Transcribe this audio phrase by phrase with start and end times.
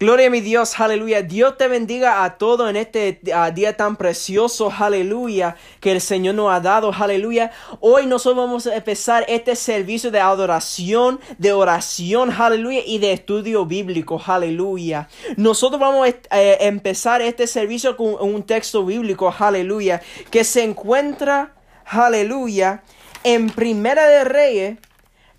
[0.00, 1.22] Gloria a mi Dios, aleluya.
[1.22, 3.20] Dios te bendiga a todos en este
[3.52, 7.50] día tan precioso, aleluya, que el Señor nos ha dado, aleluya.
[7.80, 13.66] Hoy nosotros vamos a empezar este servicio de adoración, de oración, aleluya, y de estudio
[13.66, 15.08] bíblico, aleluya.
[15.36, 21.54] Nosotros vamos a eh, empezar este servicio con un texto bíblico, aleluya, que se encuentra,
[21.84, 22.84] aleluya,
[23.24, 24.78] en Primera de Reyes,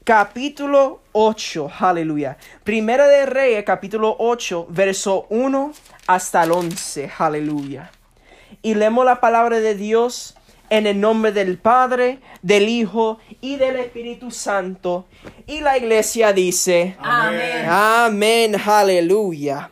[0.09, 2.35] capítulo 8, aleluya.
[2.63, 5.71] Primera de Reyes, capítulo 8, verso 1
[6.07, 7.91] hasta el 11, aleluya.
[8.63, 10.33] Y leemos la palabra de Dios
[10.71, 15.05] en el nombre del Padre, del Hijo y del Espíritu Santo.
[15.45, 17.65] Y la iglesia dice, Amén.
[17.69, 19.69] Amén, aleluya.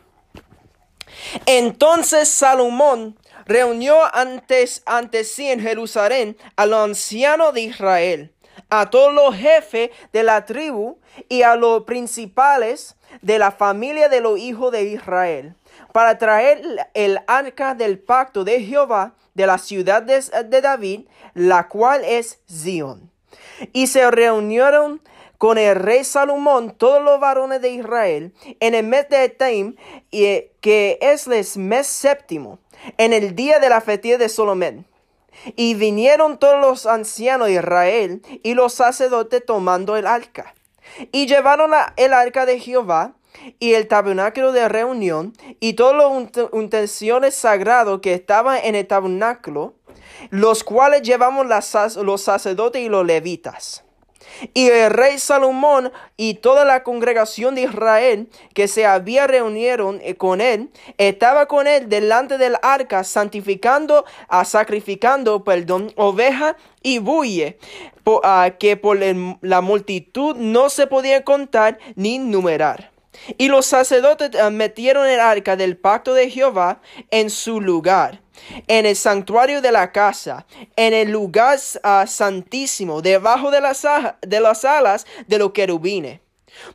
[1.47, 8.33] Entonces Salomón reunió antes, ante sí en Jerusalén a los ancianos de Israel
[8.69, 10.97] a todos los jefes de la tribu
[11.29, 15.55] y a los principales de la familia de los hijos de Israel,
[15.93, 16.61] para traer
[16.93, 21.01] el arca del pacto de Jehová de la ciudad de, David,
[21.33, 23.11] la cual es Zion.
[23.71, 25.01] Y se reunieron
[25.37, 29.75] con el rey Salomón todos los varones de Israel en el mes de Etaim,
[30.11, 32.57] que es el mes séptimo,
[32.97, 34.85] en el día de la festividad de Solomón.
[35.55, 40.53] Y vinieron todos los ancianos de Israel y los sacerdotes tomando el arca.
[41.11, 43.13] Y llevaron el arca de Jehová
[43.59, 49.75] y el tabernáculo de reunión y todos los utensilios sagrados que estaban en el tabernáculo,
[50.29, 53.86] los cuales llevamos los sacerdotes y los levitas.
[54.53, 59.57] Y el rey Salomón y toda la congregación de Israel que se había reunido
[60.01, 66.55] eh, con él, estaba con él delante del arca, santificando, a ah, sacrificando, perdón, oveja
[66.83, 67.57] y bulle,
[68.23, 68.99] ah, que por
[69.41, 72.91] la multitud no se podía contar ni numerar.
[73.37, 78.21] Y los sacerdotes ah, metieron el arca del pacto de Jehová en su lugar
[78.67, 83.85] en el santuario de la casa, en el lugar ah, santísimo, debajo de las,
[84.21, 86.19] de las alas de los querubines.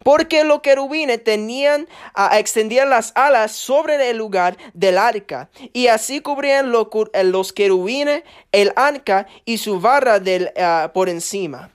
[0.04, 6.20] Porque los querubines tenían, uh, extendían las alas sobre el lugar del arca, y así
[6.20, 8.22] cubrían eh, los querubines
[8.53, 11.70] el arca y su barra del, ah, por encima.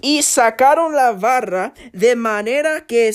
[0.00, 3.14] Y sacaron la barra de manera que,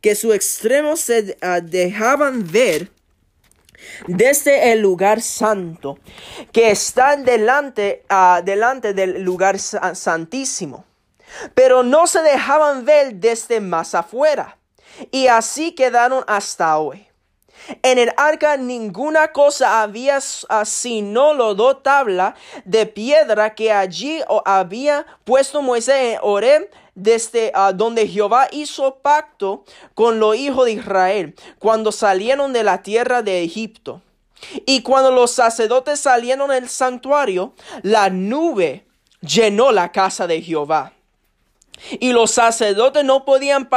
[0.00, 2.90] que sus extremos se dejaban ver
[4.06, 5.98] desde el lugar santo
[6.52, 10.84] que está delante, uh, delante del lugar santísimo.
[11.54, 14.58] Pero no se dejaban ver desde más afuera.
[15.10, 17.06] Y así quedaron hasta hoy.
[17.82, 25.06] En el arca ninguna cosa había sino los dos tablas de piedra que allí había
[25.24, 26.64] puesto Moisés en Orem
[26.94, 29.64] desde ah, donde Jehová hizo pacto
[29.94, 34.02] con los hijos de Israel cuando salieron de la tierra de Egipto.
[34.66, 38.84] Y cuando los sacerdotes salieron del santuario, la nube
[39.20, 40.92] llenó la casa de Jehová.
[42.00, 43.68] Y los sacerdotes no podían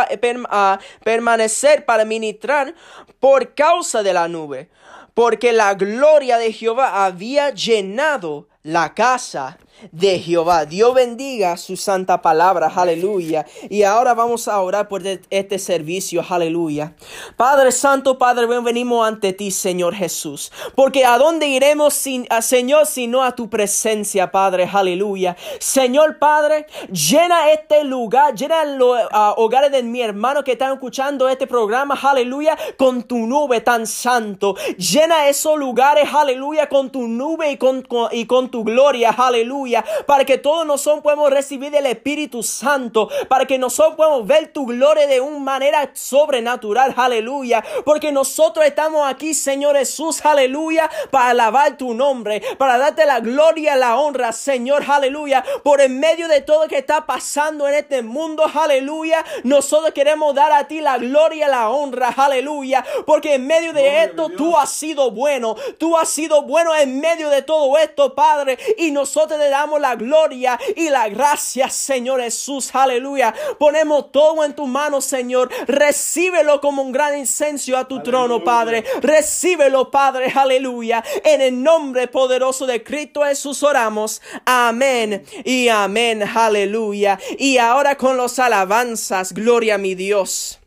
[0.50, 2.76] ah, permanecer para ministrar
[3.20, 4.70] por causa de la nube,
[5.14, 9.58] porque la gloria de Jehová había llenado la casa
[9.92, 10.66] de Jehová.
[10.66, 13.46] Dios bendiga su santa palabra, aleluya.
[13.70, 16.94] Y ahora vamos a orar por este servicio, aleluya.
[17.36, 20.52] Padre Santo, Padre, venimos ante ti, Señor Jesús.
[20.76, 25.36] Porque a dónde iremos, sin, a Señor, sino a tu presencia, Padre, aleluya.
[25.60, 28.98] Señor Padre, llena este lugar, llena los
[29.38, 34.56] hogares de mi hermano que están escuchando este programa, aleluya, con tu nube tan santo.
[34.78, 39.65] Llena esos lugares, aleluya, con tu nube y con, y con tu gloria, aleluya
[40.06, 44.66] para que todos nosotros podamos recibir el Espíritu Santo, para que nosotros podamos ver tu
[44.66, 51.78] gloria de una manera sobrenatural, aleluya, porque nosotros estamos aquí, Señor Jesús, aleluya, para alabar
[51.78, 56.64] tu nombre, para darte la gloria, la honra, Señor, aleluya, por en medio de todo
[56.64, 61.48] lo que está pasando en este mundo, aleluya, nosotros queremos dar a ti la gloria,
[61.48, 66.44] la honra, aleluya, porque en medio de esto tú has sido bueno, tú has sido
[66.44, 71.08] bueno en medio de todo esto, Padre, y nosotros le damos la gloria y la
[71.10, 72.70] gracia, Señor Jesús.
[72.74, 73.34] Aleluya.
[73.58, 75.50] Ponemos todo en tu mano, Señor.
[75.68, 78.84] Recíbelo como un gran incenso a tu trono, Padre.
[79.02, 80.32] Recíbelo, Padre.
[80.36, 81.04] Aleluya.
[81.24, 84.22] En el nombre poderoso de Cristo Jesús oramos.
[84.46, 86.24] Amén y amén.
[86.24, 87.18] Aleluya.
[87.38, 90.60] Y ahora con los alabanzas, gloria a mi Dios.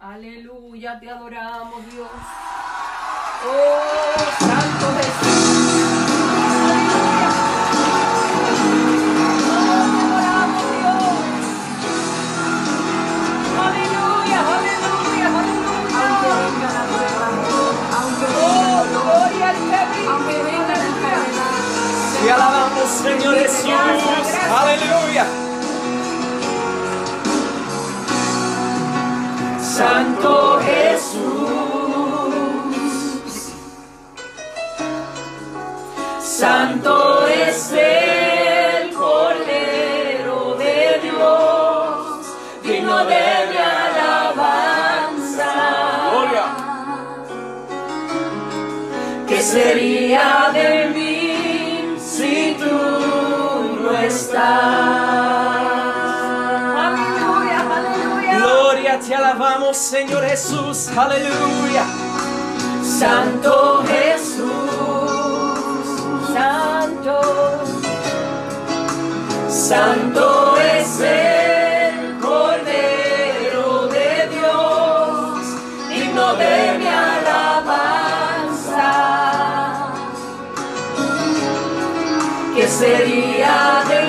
[0.00, 2.08] Aleluya, te adoramos, Dios.
[3.46, 5.37] Oh, Santo Jesús.
[22.30, 23.70] Alabamos, Señor Jesús.
[24.60, 25.24] Aleluya.
[29.60, 31.28] Santo Jesús.
[36.20, 42.26] Santo es el Cordero de Dios,
[42.62, 45.50] digno de mi alabanza.
[46.10, 46.46] Gloria.
[49.26, 51.07] ¿Qué sería de mí?
[54.38, 55.98] Estás?
[56.84, 58.32] Aleluya, aleluya.
[58.38, 60.88] Gloria, te alabamos, Señor Jesús.
[60.96, 61.84] Aleluya.
[62.82, 64.48] Santo Jesús,
[66.32, 67.20] Santo,
[69.48, 75.38] Santo es el Cordero de Dios,
[75.90, 78.00] digno de mi alabanza.
[82.56, 84.07] ¿Qué sería de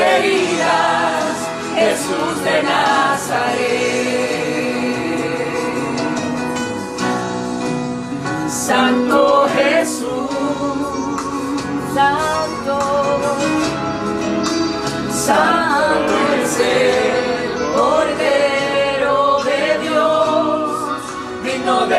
[0.00, 1.34] heridas,
[1.74, 4.30] Jesús de Nazaret.
[8.48, 10.30] Santo Jesús,
[11.94, 12.78] Santo,
[15.12, 20.70] Santo es el Cordero de Dios,
[21.44, 21.96] digno de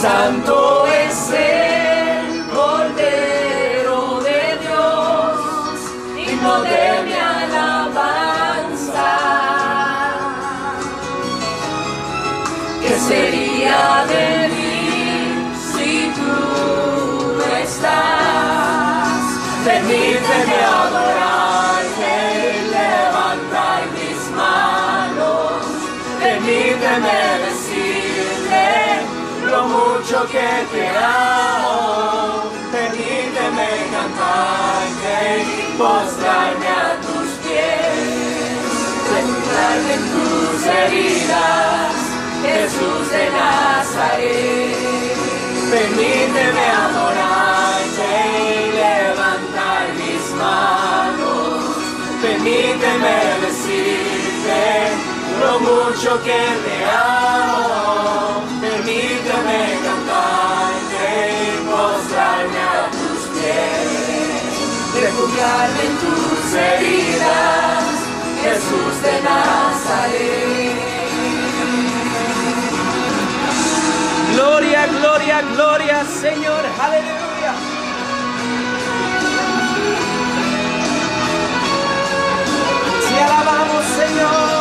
[0.00, 0.79] Santo
[30.30, 32.50] que te amo.
[32.70, 38.70] Permíteme cantarte y postrarme a tus pies.
[39.10, 41.94] Refugiarme en tus heridas,
[42.44, 44.80] Jesús de Nazaret.
[45.70, 51.58] Permíteme adorarte y levantar mis manos.
[52.22, 53.14] Permíteme
[53.46, 54.60] decirte
[55.40, 58.44] lo mucho que te amo.
[58.60, 59.99] Permíteme cantarte
[62.40, 65.02] postrarme a tus pies.
[65.02, 67.84] Refugiarme en tus heridas,
[68.42, 70.76] Jesús de Nazaret.
[74.34, 76.64] Gloria, gloria, gloria, Señor.
[76.80, 77.54] Aleluya.
[83.08, 84.59] Te alabamos, Señor.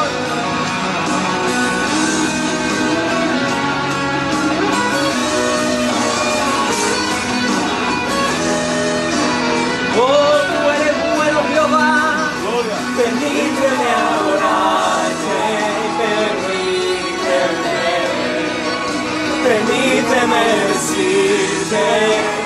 [19.49, 21.87] Permíteme decirte,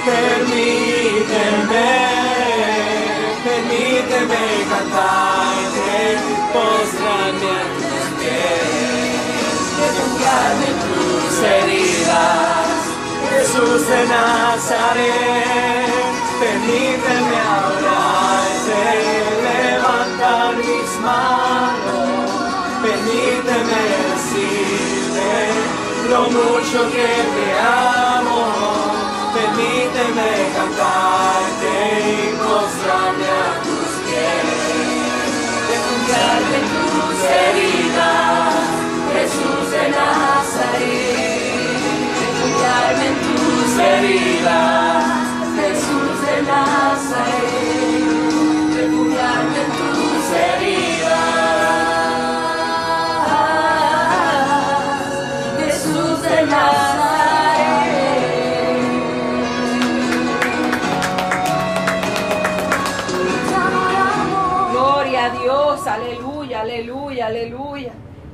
[0.05, 1.91] permíteme,
[3.43, 5.95] permíteme cantarte,
[6.53, 9.63] postrarme a tus pies,
[10.83, 12.79] tus heridas,
[13.31, 15.91] Jesús de Nazaret,
[16.39, 18.83] permíteme adorarte,
[19.43, 21.92] levantar mis manos,
[26.13, 28.39] lo mucho que te amo,
[29.34, 31.74] permíteme cantarte
[32.05, 34.53] y postrarme a tus pies,
[36.58, 38.53] en tus heridas,
[39.13, 41.32] Jesús de Nazaret,
[42.22, 45.03] refugiarme en tus heridas,
[45.58, 47.73] Jesús de Nazaret,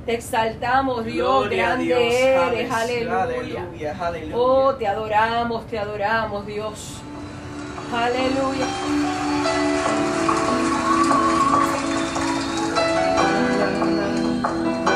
[0.09, 1.99] Te exaltamos, Dios, Gloria grande Dios.
[2.01, 3.21] eres, aleluya.
[3.21, 4.35] Aleluya, aleluya.
[4.35, 6.95] Oh, te adoramos, te adoramos, Dios.
[7.93, 8.65] Aleluya.
[13.61, 14.88] Aleluya.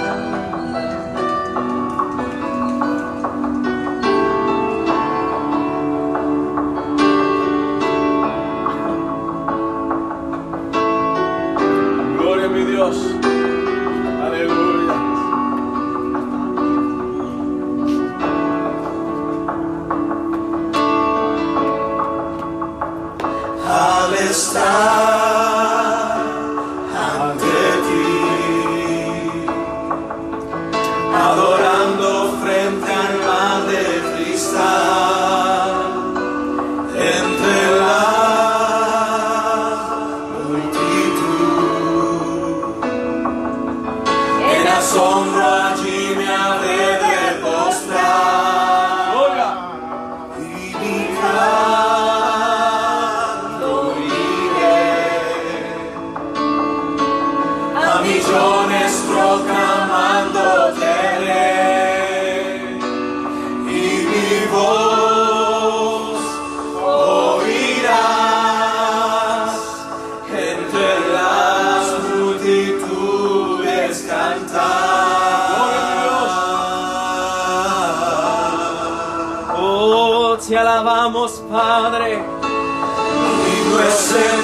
[81.74, 82.14] Padre.
[82.14, 84.42] Amigo es el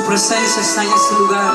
[0.00, 1.54] Su presencia está en este lugar.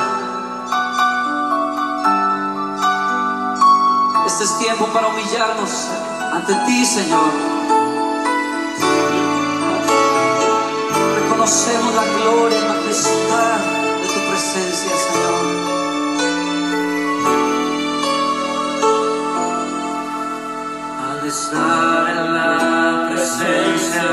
[4.28, 5.88] Este es tiempo para humillarnos
[6.32, 7.32] ante ti, Señor.
[11.16, 13.58] Reconocemos la gloria y la majestad
[14.02, 15.44] de tu presencia, Señor.
[21.02, 24.08] Al estar en la presencia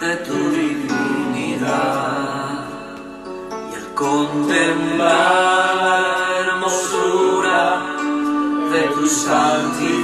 [0.00, 2.07] de tu divinidad
[3.98, 5.98] contemplar la
[6.38, 7.62] hermosura
[8.72, 9.97] de tu santidad.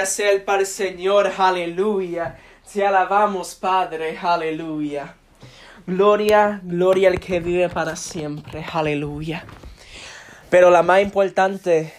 [0.00, 2.38] Gloria, sea el para el Señor, aleluya.
[2.72, 5.14] Te alabamos, Padre, aleluya.
[5.86, 9.44] Gloria, gloria al que vive para siempre, aleluya.
[10.48, 11.92] Pero la más importante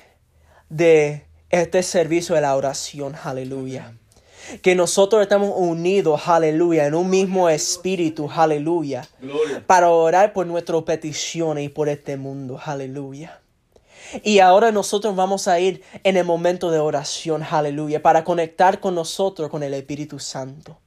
[0.69, 3.93] de este servicio es la oración, aleluya.
[4.61, 9.07] Que nosotros estamos unidos, aleluya, en un mismo espíritu, aleluya.
[9.19, 9.63] Gloria.
[9.67, 13.40] Para orar por nuestras peticiones y por este mundo, aleluya.
[14.23, 18.95] Y ahora nosotros vamos a ir en el momento de oración, aleluya, para conectar con
[18.95, 20.77] nosotros, con el Espíritu Santo.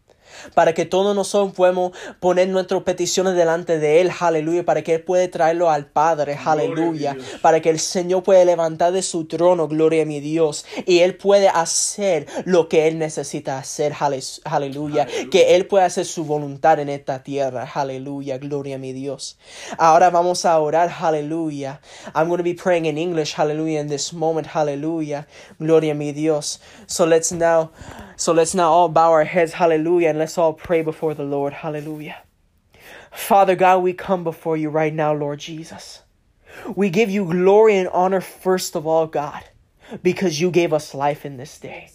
[0.54, 5.02] Para que todos nosotros podamos poner nuestras peticiones delante de Él, aleluya, para que Él
[5.02, 10.02] pueda traerlo al Padre, aleluya, para que el Señor pueda levantar de su trono, gloria
[10.02, 15.54] a mi Dios, y Él puede hacer lo que Él necesita hacer, ale- aleluya, que
[15.56, 19.38] Él pueda hacer su voluntad en esta tierra, aleluya, gloria a mi Dios.
[19.78, 21.80] Ahora vamos a orar, aleluya.
[22.14, 25.26] I'm going to be praying in English, hallelujah, in this moment, hallelujah,
[25.58, 26.60] gloria a mi Dios.
[26.86, 27.70] So let's now,
[28.16, 31.52] so let's now all bow our heads, hallelujah, and let's all pray before the Lord,
[31.52, 32.16] hallelujah.
[33.12, 36.00] Father God, we come before you right now, Lord Jesus.
[36.74, 39.44] We give you glory and honor first of all, God,
[40.02, 41.90] because you gave us life in this day.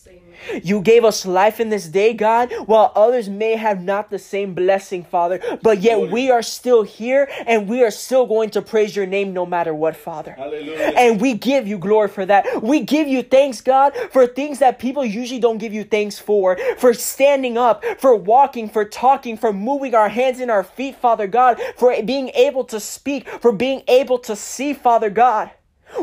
[0.63, 4.53] You gave us life in this day, God, while others may have not the same
[4.53, 8.95] blessing, Father, but yet we are still here and we are still going to praise
[8.95, 10.33] your name no matter what, Father.
[10.33, 10.93] Hallelujah.
[10.95, 12.63] And we give you glory for that.
[12.63, 16.57] We give you thanks, God, for things that people usually don't give you thanks for.
[16.77, 21.27] For standing up, for walking, for talking, for moving our hands and our feet, Father
[21.27, 25.51] God, for being able to speak, for being able to see, Father God.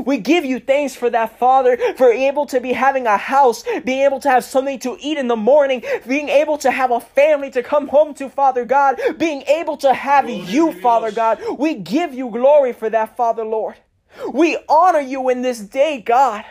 [0.05, 4.03] We give you thanks for that, Father, for able to be having a house, being
[4.03, 7.51] able to have something to eat in the morning, being able to have a family
[7.53, 11.40] to come home to, Father God, being able to have you, Father God.
[11.59, 13.77] We give you glory for that, Father Lord.
[14.33, 16.44] We honor you in this day, God.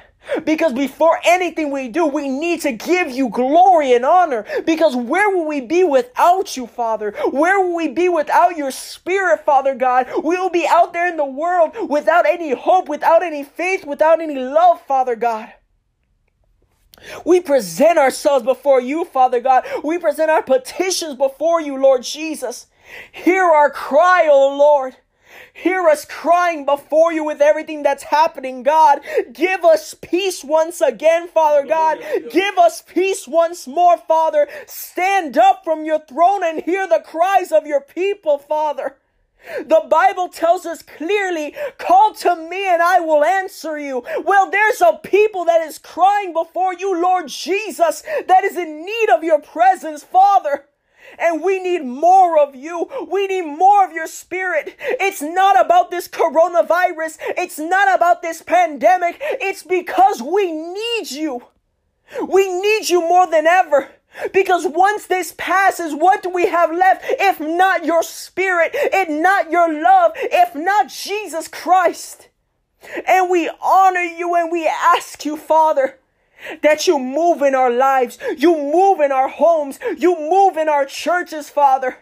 [0.43, 4.45] Because before anything we do, we need to give you glory and honor.
[4.65, 7.13] Because where will we be without you, Father?
[7.31, 10.07] Where will we be without your spirit, Father God?
[10.23, 14.21] We will be out there in the world without any hope, without any faith, without
[14.21, 15.53] any love, Father God.
[17.25, 19.65] We present ourselves before you, Father God.
[19.83, 22.67] We present our petitions before you, Lord Jesus.
[23.11, 24.95] Hear our cry, O Lord.
[25.57, 28.99] Hear us crying before you with everything that's happening, God.
[29.31, 31.99] Give us peace once again, Father God.
[32.29, 34.49] Give us peace once more, Father.
[34.67, 38.97] Stand up from your throne and hear the cries of your people, Father.
[39.59, 44.03] The Bible tells us clearly, call to me and I will answer you.
[44.25, 49.09] Well, there's a people that is crying before you, Lord Jesus, that is in need
[49.09, 50.65] of your presence, Father.
[51.17, 52.89] And we need more of you.
[53.09, 54.75] We need more of your spirit.
[54.79, 57.17] It's not about this coronavirus.
[57.37, 59.17] It's not about this pandemic.
[59.19, 61.43] It's because we need you.
[62.27, 63.89] We need you more than ever.
[64.33, 69.51] Because once this passes, what do we have left if not your spirit, if not
[69.51, 72.29] your love, if not Jesus Christ?
[73.05, 75.99] And we honor you and we ask you, Father,
[76.61, 80.85] that you move in our lives, you move in our homes, you move in our
[80.85, 81.97] churches, Father.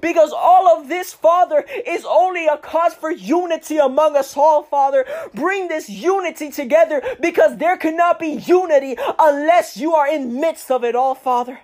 [0.00, 5.06] Because all of this, Father, is only a cause for unity among us all, Father.
[5.32, 10.84] Bring this unity together because there cannot be unity unless you are in midst of
[10.84, 11.60] it all, Father.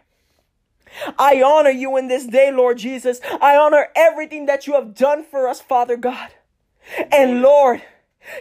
[1.19, 3.21] I honor you in this day, Lord Jesus.
[3.41, 6.31] I honor everything that you have done for us, Father God.
[7.12, 7.83] And Lord,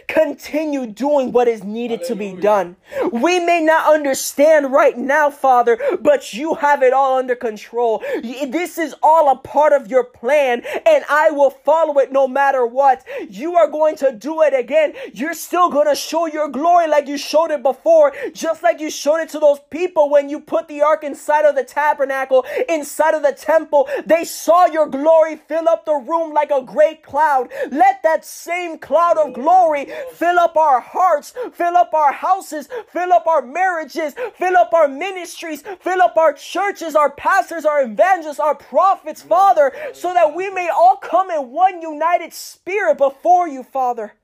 [0.08, 2.76] continue doing what is needed to be done.
[3.12, 8.02] We may not understand right now, Father, but you have it all under control.
[8.22, 12.66] This is all a part of your plan, and I will follow it no matter
[12.66, 13.04] what.
[13.28, 14.94] You are going to do it again.
[15.12, 18.90] You're still going to show your glory like you showed it before, just like you
[18.90, 23.14] showed it to those people when you put the ark inside of the tabernacle, inside
[23.14, 23.88] of the temple.
[24.04, 27.50] They saw your glory fill up the room like a great cloud.
[27.70, 33.12] Let that same cloud of glory fill up our hearts, fill up our houses, fill
[33.12, 38.40] up our marriages, fill up our ministries, fill up our churches, our pastors, our evangelists,
[38.40, 43.62] our prophets, Father, so that we may all come in one united spirit before you,
[43.62, 44.14] Father.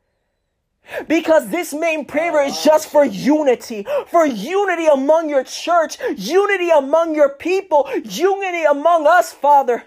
[1.06, 7.14] Because this main prayer is just for unity, for unity among your church, unity among
[7.14, 9.84] your people, unity among us, Father.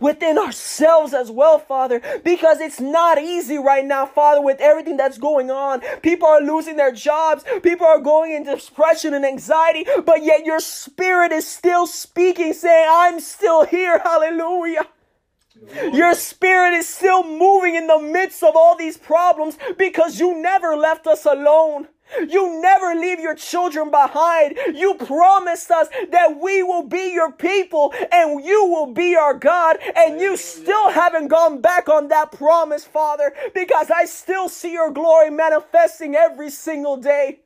[0.00, 5.18] Within ourselves as well, Father, because it's not easy right now, Father, with everything that's
[5.18, 5.80] going on.
[6.02, 10.60] People are losing their jobs, people are going into depression and anxiety, but yet your
[10.60, 14.86] spirit is still speaking, saying, I'm still here, hallelujah.
[15.92, 20.76] Your spirit is still moving in the midst of all these problems because you never
[20.76, 21.88] left us alone.
[22.28, 24.58] You never leave your children behind.
[24.74, 29.78] You promised us that we will be your people and you will be our God.
[29.96, 34.90] And you still haven't gone back on that promise, Father, because I still see your
[34.90, 37.40] glory manifesting every single day.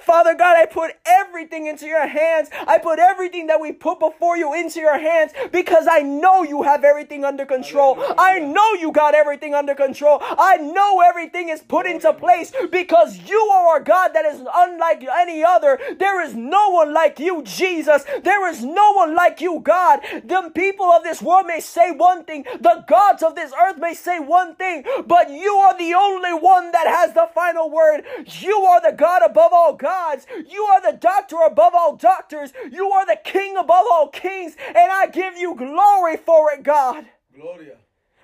[0.00, 2.48] Father God, I put everything into your hands.
[2.66, 6.62] I put everything that we put before you into your hands because I know you
[6.62, 7.96] have everything under control.
[8.18, 10.18] I know you got everything under control.
[10.20, 15.04] I know everything is put into place because you are our God that is unlike
[15.04, 15.78] any other.
[15.98, 18.04] There is no one like you, Jesus.
[18.22, 20.00] There is no one like you, God.
[20.24, 23.94] The people of this world may say one thing, the gods of this earth may
[23.94, 28.02] say one thing, but you are the only one that has the final word.
[28.40, 30.26] You are the God above all gods.
[30.48, 32.52] You are the doctor above all doctors.
[32.70, 34.56] You are the king above all kings.
[34.68, 37.76] And I give you glory for it, God, Gloria.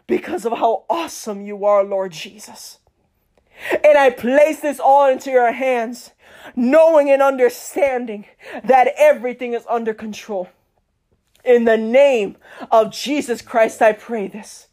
[0.07, 2.79] because of how awesome you are, Lord Jesus.
[3.83, 6.11] And I place this all into your hands,
[6.55, 8.27] knowing and understanding
[8.63, 10.49] that everything is under control.
[11.45, 12.37] In the name
[12.71, 14.67] of Jesus Christ, I pray this.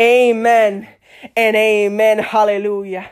[0.00, 0.88] Amen
[1.36, 2.18] and amen.
[2.18, 3.08] Hallelujah.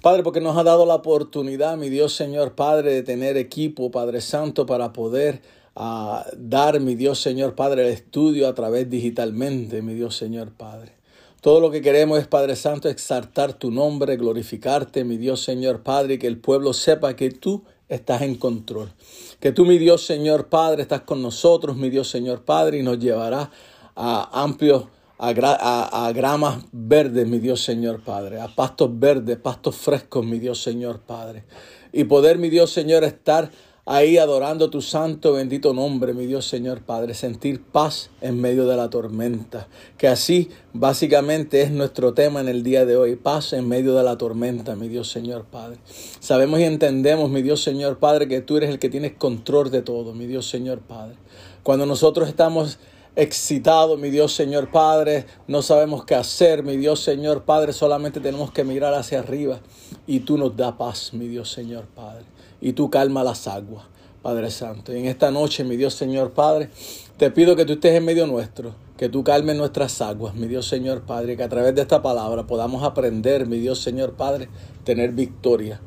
[0.00, 4.22] Padre, porque nos ha dado la oportunidad, mi Dios Señor Padre, de tener equipo, Padre
[4.22, 5.42] Santo, para poder
[5.80, 10.92] a dar, mi Dios Señor Padre, el estudio a través digitalmente, mi Dios Señor Padre.
[11.40, 16.14] Todo lo que queremos es, Padre Santo, exaltar tu nombre, glorificarte, mi Dios Señor Padre,
[16.14, 18.90] y que el pueblo sepa que tú estás en control.
[19.38, 22.98] Que tú, mi Dios Señor Padre, estás con nosotros, mi Dios Señor Padre, y nos
[22.98, 23.52] llevará
[23.94, 24.86] a amplios,
[25.16, 30.40] a, a- a gramas verdes, mi Dios Señor Padre, a pastos verdes, pastos frescos, mi
[30.40, 31.44] Dios Señor Padre.
[31.92, 33.50] Y poder, mi Dios Señor, estar
[33.88, 38.76] ahí adorando tu santo bendito nombre, mi Dios Señor Padre, sentir paz en medio de
[38.76, 43.66] la tormenta, que así básicamente es nuestro tema en el día de hoy, paz en
[43.66, 45.78] medio de la tormenta, mi Dios Señor Padre.
[46.20, 49.80] Sabemos y entendemos, mi Dios Señor Padre, que tú eres el que tienes control de
[49.80, 51.14] todo, mi Dios Señor Padre.
[51.62, 52.78] Cuando nosotros estamos
[53.16, 58.52] excitados, mi Dios Señor Padre, no sabemos qué hacer, mi Dios Señor Padre, solamente tenemos
[58.52, 59.60] que mirar hacia arriba
[60.06, 62.24] y tú nos da paz, mi Dios Señor Padre,
[62.60, 63.84] y tú calma las aguas,
[64.22, 64.92] Padre Santo.
[64.92, 66.70] Y en esta noche, mi Dios Señor Padre,
[67.16, 70.66] te pido que tú estés en medio nuestro, que tú calmes nuestras aguas, mi Dios
[70.66, 74.48] Señor Padre, que a través de esta palabra podamos aprender, mi Dios Señor Padre,
[74.84, 75.80] tener victoria,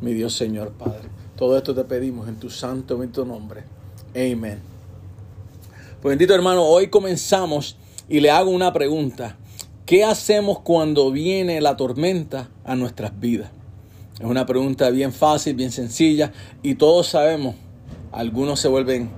[0.00, 1.08] mi Dios Señor Padre.
[1.36, 3.64] Todo esto te pedimos en tu santo bendito nombre.
[4.14, 4.60] Amén.
[6.02, 7.76] Pues bendito hermano, hoy comenzamos
[8.08, 9.36] y le hago una pregunta.
[9.86, 13.50] ¿Qué hacemos cuando viene la tormenta a nuestras vidas?
[14.20, 17.54] Es una pregunta bien fácil, bien sencilla y todos sabemos,
[18.10, 19.10] algunos se vuelven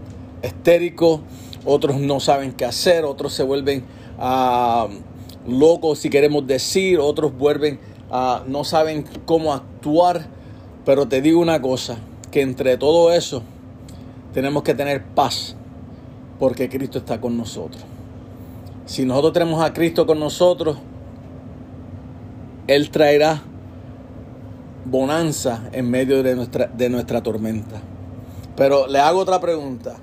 [0.43, 1.21] estéricos,
[1.65, 3.83] otros no saben qué hacer, otros se vuelven
[4.19, 4.89] ah,
[5.49, 10.27] locos si queremos decir, otros vuelven, ah, no saben cómo actuar,
[10.85, 11.97] pero te digo una cosa,
[12.31, 13.43] que entre todo eso
[14.35, 15.57] tenemos que tener paz
[16.39, 17.83] porque Cristo está con nosotros.
[18.85, 20.77] Si nosotros tenemos a Cristo con nosotros,
[22.67, 23.43] Él traerá
[24.91, 27.81] bonanza en medio de nuestra, de nuestra tormenta.
[28.57, 29.97] Pero le hago otra pregunta.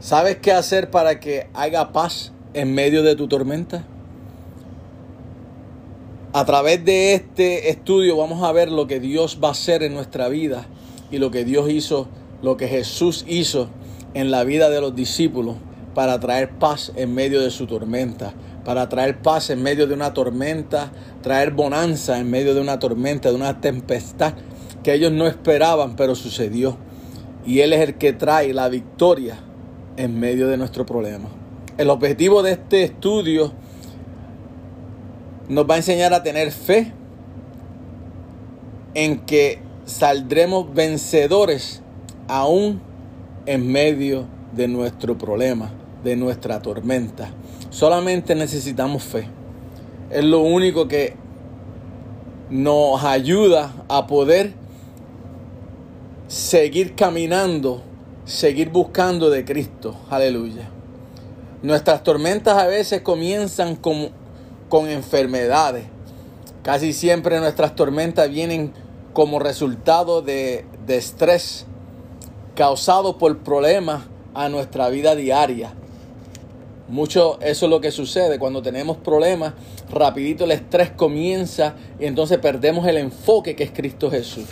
[0.00, 3.84] ¿Sabes qué hacer para que haya paz en medio de tu tormenta?
[6.32, 9.94] A través de este estudio vamos a ver lo que Dios va a hacer en
[9.94, 10.66] nuestra vida
[11.10, 12.08] y lo que Dios hizo,
[12.40, 13.68] lo que Jesús hizo
[14.14, 15.56] en la vida de los discípulos
[15.94, 18.32] para traer paz en medio de su tormenta,
[18.64, 20.92] para traer paz en medio de una tormenta,
[21.22, 24.34] traer bonanza en medio de una tormenta, de una tempestad
[24.82, 26.76] que ellos no esperaban, pero sucedió.
[27.44, 29.38] Y Él es el que trae la victoria
[29.96, 31.28] en medio de nuestro problema.
[31.78, 33.52] El objetivo de este estudio
[35.48, 36.92] nos va a enseñar a tener fe
[38.94, 41.82] en que saldremos vencedores
[42.28, 42.80] aún
[43.46, 45.70] en medio de nuestro problema,
[46.04, 47.30] de nuestra tormenta.
[47.70, 49.28] Solamente necesitamos fe.
[50.10, 51.14] Es lo único que
[52.50, 54.52] nos ayuda a poder
[56.26, 57.82] seguir caminando,
[58.24, 59.96] seguir buscando de Cristo.
[60.10, 60.68] Aleluya.
[61.62, 64.10] Nuestras tormentas a veces comienzan con,
[64.68, 65.84] con enfermedades.
[66.64, 68.72] Casi siempre nuestras tormentas vienen
[69.12, 71.66] como resultado de, de estrés
[72.54, 74.02] causado por problemas
[74.34, 75.72] a nuestra vida diaria.
[76.90, 79.54] Mucho eso es lo que sucede cuando tenemos problemas,
[79.92, 84.46] rapidito el estrés comienza y entonces perdemos el enfoque que es Cristo Jesús.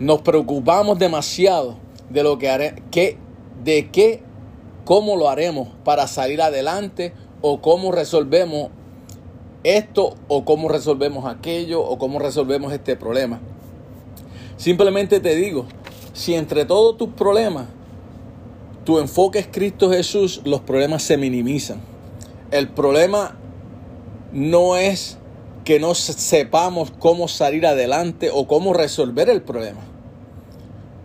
[0.00, 1.76] Nos preocupamos demasiado
[2.10, 3.16] de lo que haré, que,
[3.62, 4.22] de qué,
[4.84, 8.70] cómo lo haremos para salir adelante o cómo resolvemos
[9.62, 13.38] esto o cómo resolvemos aquello o cómo resolvemos este problema.
[14.56, 15.66] Simplemente te digo,
[16.12, 17.66] si entre todos tus problemas
[18.84, 21.80] tu enfoque es Cristo Jesús, los problemas se minimizan.
[22.50, 23.36] El problema
[24.32, 25.18] no es
[25.64, 29.80] que no sepamos cómo salir adelante o cómo resolver el problema.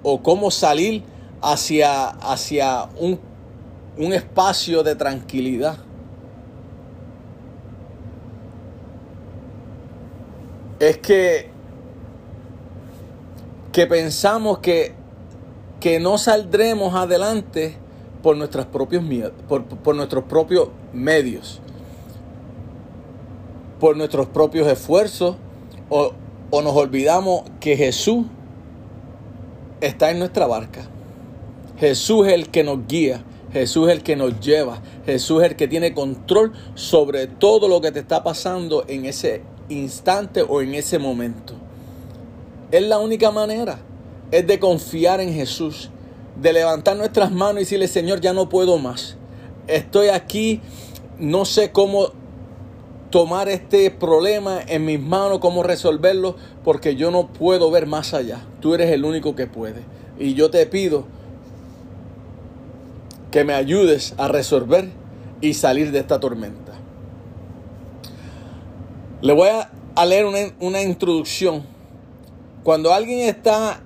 [0.03, 1.03] O cómo salir
[1.41, 3.19] hacia, hacia un,
[3.97, 5.77] un espacio de tranquilidad.
[10.79, 11.49] Es que,
[13.71, 14.98] que pensamos que
[15.79, 17.75] que no saldremos adelante
[18.21, 19.03] por, nuestros propios,
[19.47, 21.61] por, por nuestros propios medios,
[23.79, 25.35] por nuestros propios esfuerzos,
[25.89, 26.11] o,
[26.51, 28.25] o nos olvidamos que Jesús
[29.81, 30.81] está en nuestra barca.
[31.79, 35.55] Jesús es el que nos guía, Jesús es el que nos lleva, Jesús es el
[35.55, 40.75] que tiene control sobre todo lo que te está pasando en ese instante o en
[40.75, 41.53] ese momento.
[42.71, 43.79] Es la única manera
[44.31, 45.89] es de confiar en Jesús,
[46.39, 49.17] de levantar nuestras manos y decirle, Señor, ya no puedo más.
[49.67, 50.61] Estoy aquí,
[51.17, 52.11] no sé cómo
[53.09, 58.39] tomar este problema en mis manos, cómo resolverlo, porque yo no puedo ver más allá.
[58.61, 59.81] Tú eres el único que puede.
[60.19, 61.05] Y yo te pido
[63.31, 64.89] que me ayudes a resolver
[65.41, 66.73] y salir de esta tormenta.
[69.21, 71.63] Le voy a, leer una, una introducción.
[72.63, 73.81] Cuando alguien está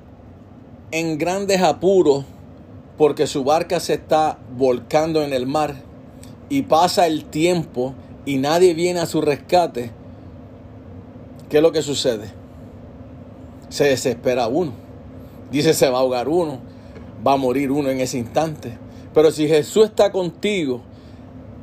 [0.94, 2.24] en grandes apuros
[3.00, 5.74] porque su barca se está volcando en el mar
[6.50, 7.96] y pasa el tiempo
[8.28, 9.90] y nadie viene a su rescate,
[11.50, 12.28] ¿qué es lo que sucede?
[13.70, 14.72] Se desespera uno.
[15.52, 16.60] Dice se va a ahogar uno,
[17.26, 18.78] va a morir uno en ese instante.
[19.16, 20.82] Pero si Jesús está contigo,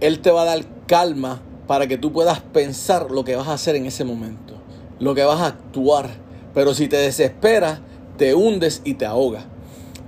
[0.00, 3.52] Él te va a dar calma para que tú puedas pensar lo que vas a
[3.52, 4.54] hacer en ese momento,
[4.98, 6.08] lo que vas a actuar.
[6.52, 7.80] Pero si te desesperas,
[8.20, 9.46] te hundes y te ahoga.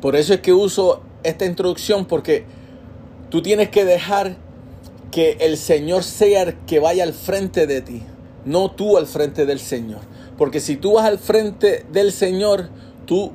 [0.02, 2.44] Por eso es que uso esta introducción porque
[3.30, 4.36] tú tienes que dejar
[5.10, 8.02] que el Señor sea el que vaya al frente de ti,
[8.44, 10.00] no tú al frente del Señor.
[10.36, 12.68] Porque si tú vas al frente del Señor,
[13.06, 13.32] tú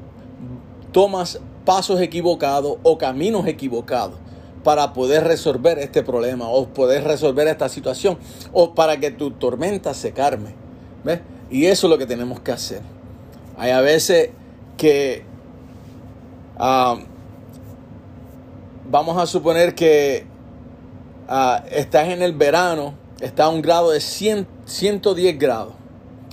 [0.91, 4.19] tomas pasos equivocados o caminos equivocados
[4.63, 8.19] para poder resolver este problema o poder resolver esta situación
[8.53, 10.53] o para que tu tormenta se calme.
[11.03, 11.21] ¿Ves?
[11.49, 12.83] Y eso es lo que tenemos que hacer.
[13.57, 14.29] Hay a veces
[14.77, 15.23] que
[16.57, 16.97] ah,
[18.89, 20.25] vamos a suponer que
[21.27, 25.73] ah, estás en el verano, está a un grado de 100, 110 grados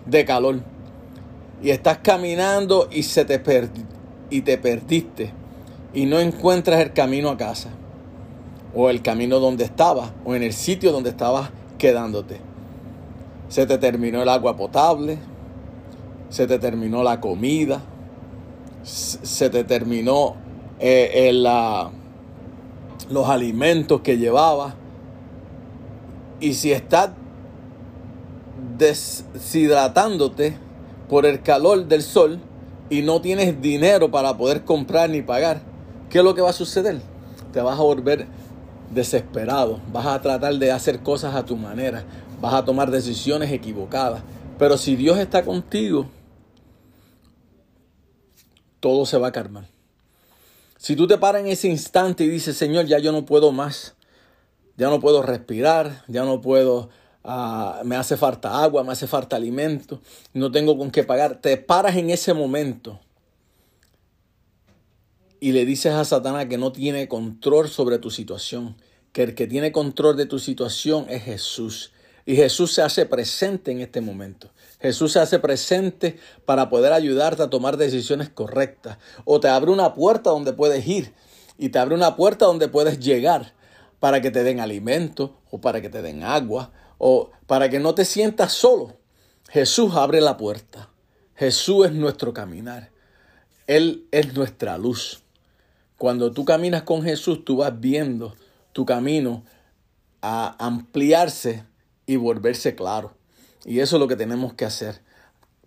[0.07, 0.61] de calor
[1.63, 3.41] y estás caminando y se te
[4.31, 5.33] y te perdiste
[5.95, 7.71] y no encuentras el camino a casa
[8.75, 12.39] o el camino donde estabas o en el sitio donde estabas quedándote.
[13.49, 15.19] Se te terminó el agua potable,
[16.29, 17.81] se te terminó la comida,
[18.85, 20.37] se te terminó
[20.79, 21.33] eh,
[23.11, 24.75] los alimentos que llevaba.
[26.41, 27.11] Y si estás
[28.79, 30.59] deshidratándote
[31.09, 32.41] por el calor del sol
[32.91, 35.63] y no tienes dinero para poder comprar ni pagar,
[36.11, 37.01] ¿qué es lo que va a suceder?
[37.53, 38.27] Te vas a volver
[38.93, 42.05] desesperado, vas a tratar de hacer cosas a tu manera,
[42.41, 44.23] vas a tomar decisiones equivocadas.
[44.59, 46.07] Pero si Dios está contigo,
[48.85, 49.65] todo se va a calmar.
[50.77, 53.95] Si tú te paras en ese instante y dices, Señor, ya yo no puedo más,
[54.77, 56.91] ya no puedo respirar, ya no puedo,
[57.23, 60.03] ah, me hace falta agua, me hace falta alimento,
[60.35, 63.01] no tengo con qué pagar, te paras en ese momento
[65.41, 68.77] y le dices a Satanás que no tiene control sobre tu situación,
[69.13, 71.93] que el que tiene control de tu situación es Jesús.
[72.27, 74.51] Y Jesús se hace presente en este momento.
[74.85, 78.99] Jesús se hace presente para poder ayudarte a tomar decisiones correctas.
[79.25, 81.15] O te abre una puerta donde puedes ir.
[81.57, 83.55] Y te abre una puerta donde puedes llegar
[83.99, 87.95] para que te den alimento o para que te den agua o para que no
[87.95, 88.99] te sientas solo.
[89.49, 90.91] Jesús abre la puerta.
[91.35, 92.91] Jesús es nuestro caminar.
[93.67, 95.23] Él es nuestra luz.
[95.97, 98.35] Cuando tú caminas con Jesús, tú vas viendo
[98.75, 99.47] tu camino
[100.21, 101.65] a ampliarse
[102.05, 103.24] y volverse claro.
[103.65, 105.01] Y eso es lo que tenemos que hacer,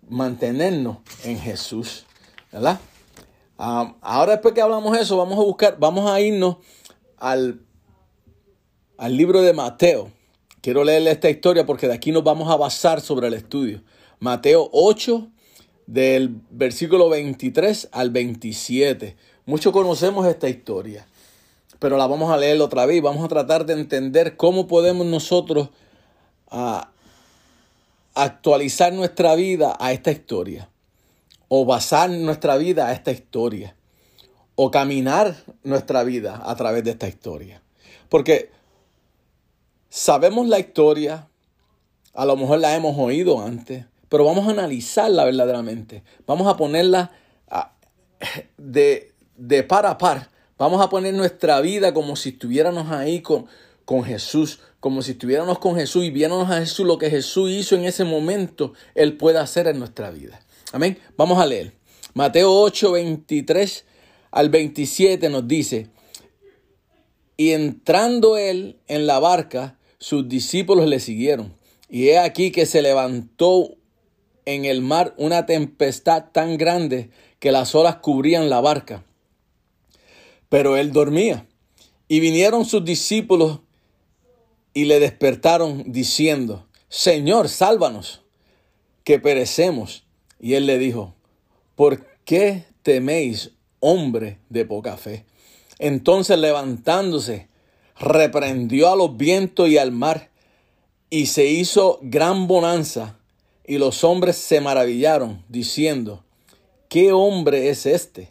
[0.08, 2.06] mantenernos en Jesús,
[2.52, 2.78] ¿verdad?
[3.58, 6.56] Ah, ahora después que hablamos eso, vamos a buscar, vamos a irnos
[7.16, 7.60] al,
[8.96, 10.12] al libro de Mateo.
[10.60, 13.82] Quiero leerle esta historia porque de aquí nos vamos a basar sobre el estudio.
[14.20, 15.28] Mateo 8,
[15.88, 19.16] del versículo 23 al 27.
[19.46, 21.06] Muchos conocemos esta historia,
[21.78, 23.02] pero la vamos a leer otra vez.
[23.02, 25.70] Vamos a tratar de entender cómo podemos nosotros
[26.50, 26.90] a
[28.22, 30.68] actualizar nuestra vida a esta historia,
[31.48, 33.76] o basar nuestra vida a esta historia,
[34.54, 37.62] o caminar nuestra vida a través de esta historia.
[38.08, 38.50] Porque
[39.88, 41.28] sabemos la historia,
[42.12, 46.02] a lo mejor la hemos oído antes, pero vamos a analizarla verdaderamente.
[46.26, 47.12] Vamos a ponerla
[48.56, 50.28] de, de par a par.
[50.58, 53.46] Vamos a poner nuestra vida como si estuviéramos ahí con,
[53.84, 57.74] con Jesús, como si estuviéramos con Jesús y viéramos a Jesús lo que Jesús hizo
[57.74, 60.40] en ese momento, Él puede hacer en nuestra vida.
[60.72, 60.98] Amén.
[61.16, 61.72] Vamos a leer.
[62.14, 63.84] Mateo 8, 23
[64.30, 65.88] al 27 nos dice,
[67.36, 71.54] y entrando Él en la barca, sus discípulos le siguieron.
[71.88, 73.76] Y he aquí que se levantó
[74.44, 79.04] en el mar una tempestad tan grande que las olas cubrían la barca.
[80.48, 81.46] Pero él dormía.
[82.08, 83.60] Y vinieron sus discípulos
[84.78, 88.22] y le despertaron diciendo, Señor, sálvanos,
[89.02, 90.04] que perecemos.
[90.38, 91.16] Y él le dijo,
[91.74, 93.50] ¿por qué teméis,
[93.80, 95.24] hombre de poca fe?
[95.80, 97.48] Entonces levantándose,
[97.98, 100.30] reprendió a los vientos y al mar,
[101.10, 103.18] y se hizo gran bonanza,
[103.66, 106.22] y los hombres se maravillaron, diciendo,
[106.88, 108.30] ¿qué hombre es este?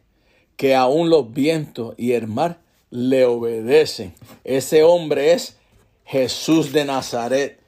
[0.55, 4.13] Que aún los vientos y el mar le obedecen.
[4.45, 5.56] Ese hombre es
[6.07, 7.59] Jesús de Nazaret.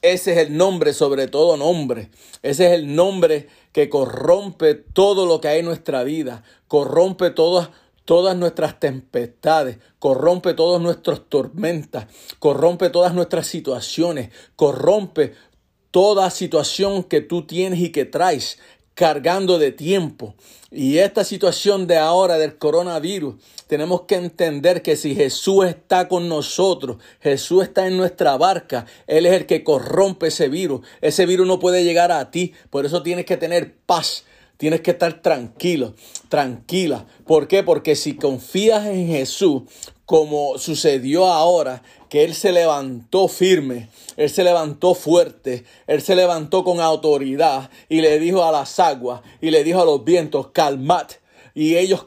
[0.00, 2.10] Ese es el nombre sobre todo nombre.
[2.42, 6.44] Ese es el nombre que corrompe todo lo que hay en nuestra vida.
[6.68, 7.70] Corrompe todas,
[8.04, 9.78] todas nuestras tempestades.
[9.98, 12.06] Corrompe todas nuestras tormentas.
[12.38, 14.30] Corrompe todas nuestras situaciones.
[14.54, 15.32] Corrompe
[15.90, 18.58] toda situación que tú tienes y que traes
[18.94, 20.34] cargando de tiempo.
[20.70, 23.36] Y esta situación de ahora del coronavirus,
[23.66, 29.26] tenemos que entender que si Jesús está con nosotros, Jesús está en nuestra barca, Él
[29.26, 30.86] es el que corrompe ese virus.
[31.00, 34.24] Ese virus no puede llegar a ti, por eso tienes que tener paz.
[34.56, 35.94] Tienes que estar tranquilo,
[36.28, 37.06] tranquila.
[37.26, 37.64] ¿Por qué?
[37.64, 39.62] Porque si confías en Jesús,
[40.06, 46.62] como sucedió ahora, que Él se levantó firme, Él se levantó fuerte, Él se levantó
[46.62, 51.06] con autoridad y le dijo a las aguas y le dijo a los vientos, calmad.
[51.56, 52.06] Y ellos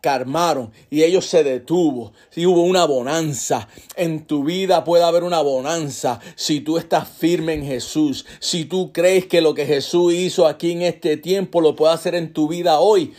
[0.00, 2.14] calmaron y ellos se detuvo.
[2.30, 7.52] Si hubo una bonanza, en tu vida puede haber una bonanza si tú estás firme
[7.52, 8.24] en Jesús.
[8.40, 12.14] Si tú crees que lo que Jesús hizo aquí en este tiempo lo puede hacer
[12.14, 13.12] en tu vida hoy.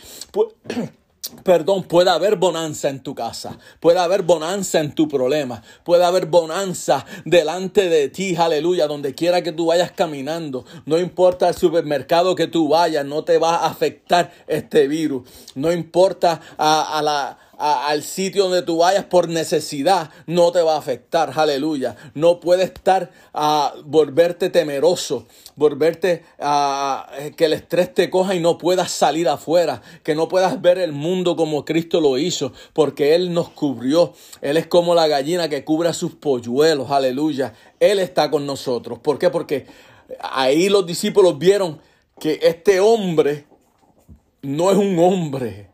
[1.44, 6.26] Perdón, puede haber bonanza en tu casa, puede haber bonanza en tu problema, puede haber
[6.26, 12.34] bonanza delante de ti, aleluya, donde quiera que tú vayas caminando, no importa el supermercado
[12.34, 17.38] que tú vayas, no te va a afectar este virus, no importa a, a la
[17.58, 21.96] al sitio donde tú vayas por necesidad, no te va a afectar, aleluya.
[22.14, 28.58] No puedes estar a volverte temeroso, volverte a que el estrés te coja y no
[28.58, 33.32] puedas salir afuera, que no puedas ver el mundo como Cristo lo hizo, porque Él
[33.32, 34.14] nos cubrió.
[34.40, 37.54] Él es como la gallina que cubre a sus polluelos, aleluya.
[37.80, 39.00] Él está con nosotros.
[39.00, 39.30] ¿Por qué?
[39.30, 39.66] Porque
[40.20, 41.80] ahí los discípulos vieron
[42.20, 43.46] que este hombre
[44.42, 45.70] no es un hombre,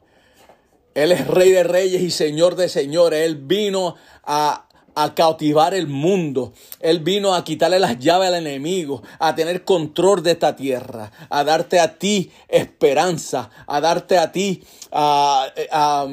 [0.95, 3.27] él es rey de reyes y señor de señores.
[3.27, 6.53] Él vino a, a cautivar el mundo.
[6.81, 11.45] Él vino a quitarle las llaves al enemigo, a tener control de esta tierra, a
[11.45, 16.07] darte a ti esperanza, a darte a ti a,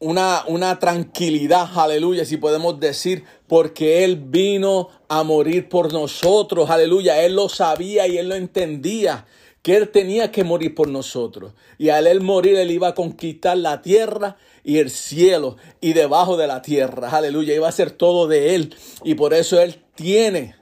[0.00, 7.22] una, una tranquilidad, aleluya, si podemos decir, porque Él vino a morir por nosotros, aleluya.
[7.22, 9.26] Él lo sabía y Él lo entendía,
[9.62, 11.52] que Él tenía que morir por nosotros.
[11.78, 16.36] Y al Él morir, Él iba a conquistar la tierra y el cielo y debajo
[16.36, 17.54] de la tierra, aleluya.
[17.54, 18.74] Iba a ser todo de Él.
[19.04, 20.54] Y por eso Él tiene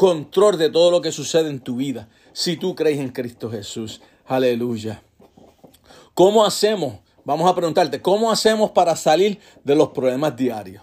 [0.00, 4.00] control de todo lo que sucede en tu vida, si tú crees en Cristo Jesús,
[4.24, 5.02] aleluya.
[6.14, 7.00] ¿Cómo hacemos?
[7.22, 10.82] Vamos a preguntarte, ¿cómo hacemos para salir de los problemas diarios?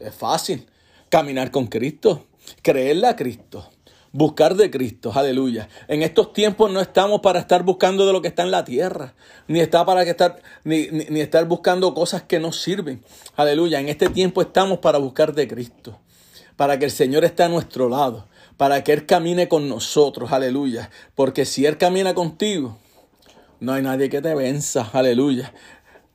[0.00, 0.66] Es fácil.
[1.08, 2.26] Caminar con Cristo,
[2.60, 3.70] creerle a Cristo,
[4.16, 5.68] buscar de Cristo, aleluya.
[5.88, 9.14] En estos tiempos no estamos para estar buscando de lo que está en la tierra,
[9.46, 13.04] ni está para que estar, ni, ni, estar buscando cosas que nos sirven,
[13.36, 13.78] aleluya.
[13.78, 15.98] En este tiempo estamos para buscar de Cristo,
[16.56, 20.90] para que el Señor esté a nuestro lado, para que Él camine con nosotros, aleluya.
[21.14, 22.78] Porque si Él camina contigo,
[23.60, 25.52] no hay nadie que te venza, aleluya.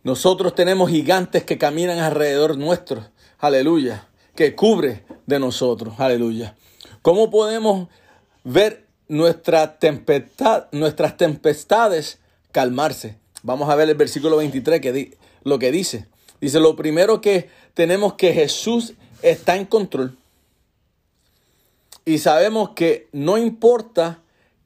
[0.03, 3.05] Nosotros tenemos gigantes que caminan alrededor nuestro,
[3.37, 6.55] aleluya, que cubre de nosotros, aleluya.
[7.01, 7.87] ¿Cómo podemos
[8.43, 12.19] ver nuestra tempestad, nuestras tempestades
[12.51, 13.17] calmarse?
[13.43, 16.07] Vamos a ver el versículo 23 que di, lo que dice.
[16.39, 20.17] Dice, lo primero que tenemos que Jesús está en control.
[22.05, 24.19] Y sabemos que no importa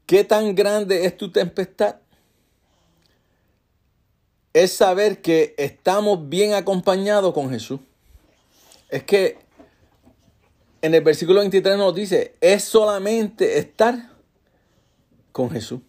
[0.05, 1.97] qué tan grande es tu tempestad,
[4.53, 7.79] es saber que estamos bien acompañados con Jesús.
[8.89, 9.37] Es que
[10.85, 14.11] en el versículo 23 nos dice, es solamente estar
[15.31, 15.81] con Jesús.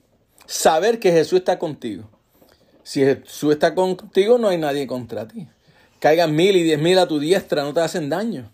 [0.47, 2.09] Saber que Jesús está contigo.
[2.83, 5.49] Si Jesús está contigo, no hay nadie contra ti.
[5.99, 8.51] Caigan mil y diez mil a tu diestra, no te hacen daño.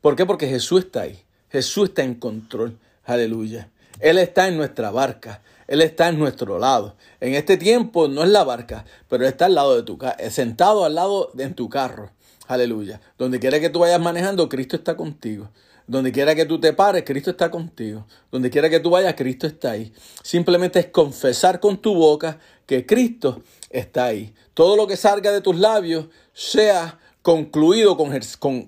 [0.00, 0.24] ¿Por qué?
[0.24, 1.22] Porque Jesús está ahí.
[1.50, 2.78] Jesús está en control.
[3.04, 3.68] Aleluya.
[4.00, 5.42] Él está en nuestra barca.
[5.66, 6.94] Él está en nuestro lado.
[7.20, 9.98] En este tiempo no es la barca, pero está al lado de tu
[10.30, 12.10] sentado al lado de tu carro.
[12.46, 13.00] Aleluya.
[13.18, 15.50] Donde quiera que tú vayas manejando, Cristo está contigo.
[15.86, 18.06] Donde quiera que tú te pares, Cristo está contigo.
[18.30, 19.92] Donde quiera que tú vayas, Cristo está ahí.
[20.22, 24.32] Simplemente es confesar con tu boca que Cristo está ahí.
[24.54, 28.12] Todo lo que salga de tus labios sea concluido con,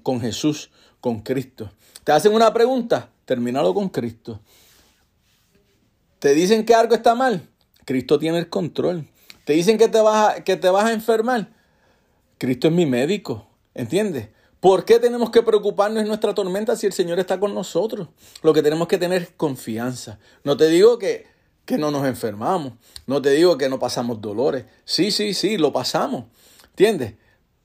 [0.03, 1.71] con, Jesús, con Cristo.
[2.05, 4.41] Te hacen una pregunta, termínalo con Cristo.
[6.19, 7.49] Te dicen que algo está mal,
[7.85, 9.07] Cristo tiene el control.
[9.45, 11.51] Te dicen que te vas a, que te vas a enfermar,
[12.39, 14.29] Cristo es mi médico, ¿entiendes?
[14.61, 18.09] ¿Por qué tenemos que preocuparnos en nuestra tormenta si el Señor está con nosotros?
[18.43, 20.19] Lo que tenemos que tener es confianza.
[20.45, 21.27] No te digo que,
[21.65, 22.73] que no nos enfermamos,
[23.07, 24.65] no te digo que no pasamos dolores.
[24.85, 26.25] Sí, sí, sí, lo pasamos,
[26.71, 27.15] ¿entiendes?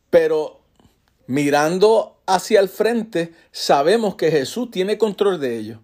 [0.10, 0.62] Pero
[1.28, 5.80] mirando hacia el frente, sabemos que Jesús tiene control de ello.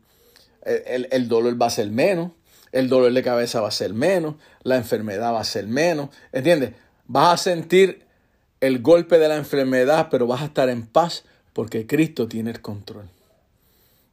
[0.64, 2.32] El, el, el dolor va a ser menos,
[2.74, 6.74] el dolor de cabeza va a ser menos, la enfermedad va a ser menos, ¿entiendes?
[7.06, 8.07] Vas a sentir
[8.62, 12.62] el golpe de la enfermedad, pero vas a estar en paz porque Cristo tiene el
[12.62, 13.10] control.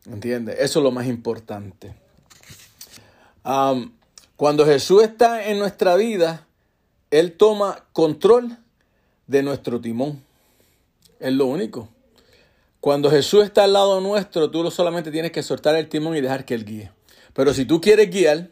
[0.07, 0.57] ¿Entiendes?
[0.61, 1.95] Eso es lo más importante.
[4.37, 6.47] Cuando Jesús está en nuestra vida,
[7.11, 8.59] Él toma control
[9.27, 10.23] de nuestro timón.
[11.21, 11.89] Es lo único.
[12.81, 16.45] Cuando Jesús está al lado nuestro, tú solamente tienes que soltar el timón y dejar
[16.45, 16.91] que Él guíe.
[17.33, 18.51] Pero si tú quieres guiar,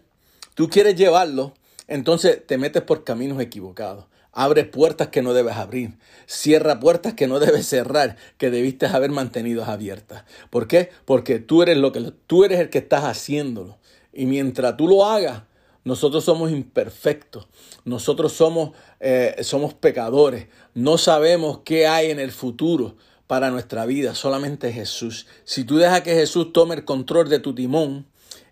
[0.55, 1.53] tú quieres llevarlo,
[1.87, 4.07] entonces te metes por caminos equivocados.
[4.33, 5.99] Abre puertas que no debes abrir.
[6.27, 10.25] Cierra puertas que no debes cerrar, que debiste haber mantenido abiertas.
[10.49, 10.91] ¿Por qué?
[11.05, 13.79] Porque tú eres, lo que, tú eres el que estás haciéndolo.
[14.13, 15.43] Y mientras tú lo hagas,
[15.85, 17.49] nosotros somos imperfectos.
[17.85, 18.71] Nosotros somos,
[19.01, 20.47] eh, somos pecadores.
[20.75, 24.15] No sabemos qué hay en el futuro para nuestra vida.
[24.15, 25.27] Solamente Jesús.
[25.45, 28.07] Si tú dejas que Jesús tome el control de tu timón,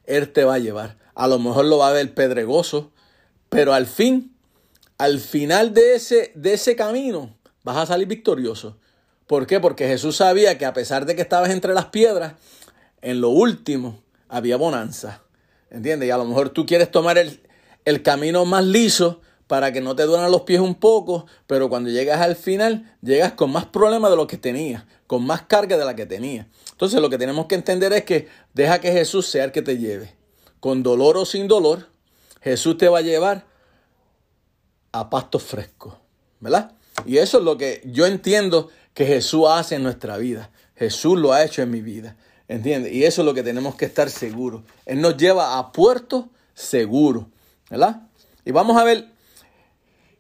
[0.04, 0.98] Él te va a llevar.
[1.14, 2.90] A lo mejor lo va a ver pedregoso,
[3.48, 4.29] pero al fin
[5.00, 7.34] al final de ese, de ese camino
[7.64, 8.76] vas a salir victorioso.
[9.26, 9.58] ¿Por qué?
[9.58, 12.34] Porque Jesús sabía que a pesar de que estabas entre las piedras,
[13.00, 15.22] en lo último había bonanza.
[15.70, 16.06] ¿Entiendes?
[16.06, 17.40] Y a lo mejor tú quieres tomar el,
[17.86, 21.88] el camino más liso para que no te duelan los pies un poco, pero cuando
[21.88, 25.86] llegas al final, llegas con más problemas de lo que tenías, con más carga de
[25.86, 26.46] la que tenías.
[26.72, 29.78] Entonces lo que tenemos que entender es que deja que Jesús sea el que te
[29.78, 30.14] lleve.
[30.60, 31.88] Con dolor o sin dolor,
[32.42, 33.49] Jesús te va a llevar
[34.92, 35.98] a pasto fresco,
[36.40, 36.72] ¿verdad?
[37.06, 40.50] Y eso es lo que yo entiendo que Jesús hace en nuestra vida.
[40.76, 42.16] Jesús lo ha hecho en mi vida,
[42.48, 42.92] ¿entiendes?
[42.92, 44.62] Y eso es lo que tenemos que estar seguros.
[44.86, 47.28] Él nos lleva a puerto seguro,
[47.68, 48.08] ¿verdad?
[48.44, 49.08] Y vamos a ver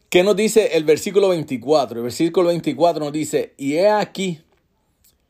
[0.08, 1.98] qué nos dice el versículo 24.
[1.98, 4.42] El versículo 24 nos dice, y he aquí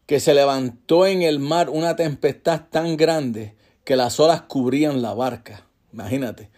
[0.07, 5.14] que se levantó en el mar una tempestad tan grande que las olas cubrían la
[5.14, 5.66] barca.
[5.93, 6.51] Imagínate.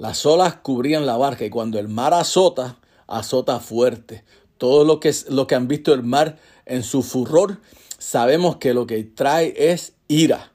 [0.00, 4.24] Las olas cubrían la barca y cuando el mar azota, azota fuerte.
[4.56, 5.12] Todos los que,
[5.46, 7.58] que han visto el mar en su furor,
[7.98, 10.52] sabemos que lo que trae es ira.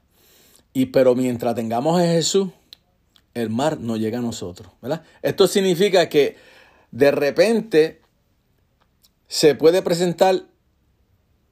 [0.72, 2.48] Y pero mientras tengamos a Jesús,
[3.34, 5.04] el mar no llega a nosotros, ¿verdad?
[5.22, 6.36] Esto significa que
[6.90, 8.00] de repente
[9.28, 10.42] se puede presentar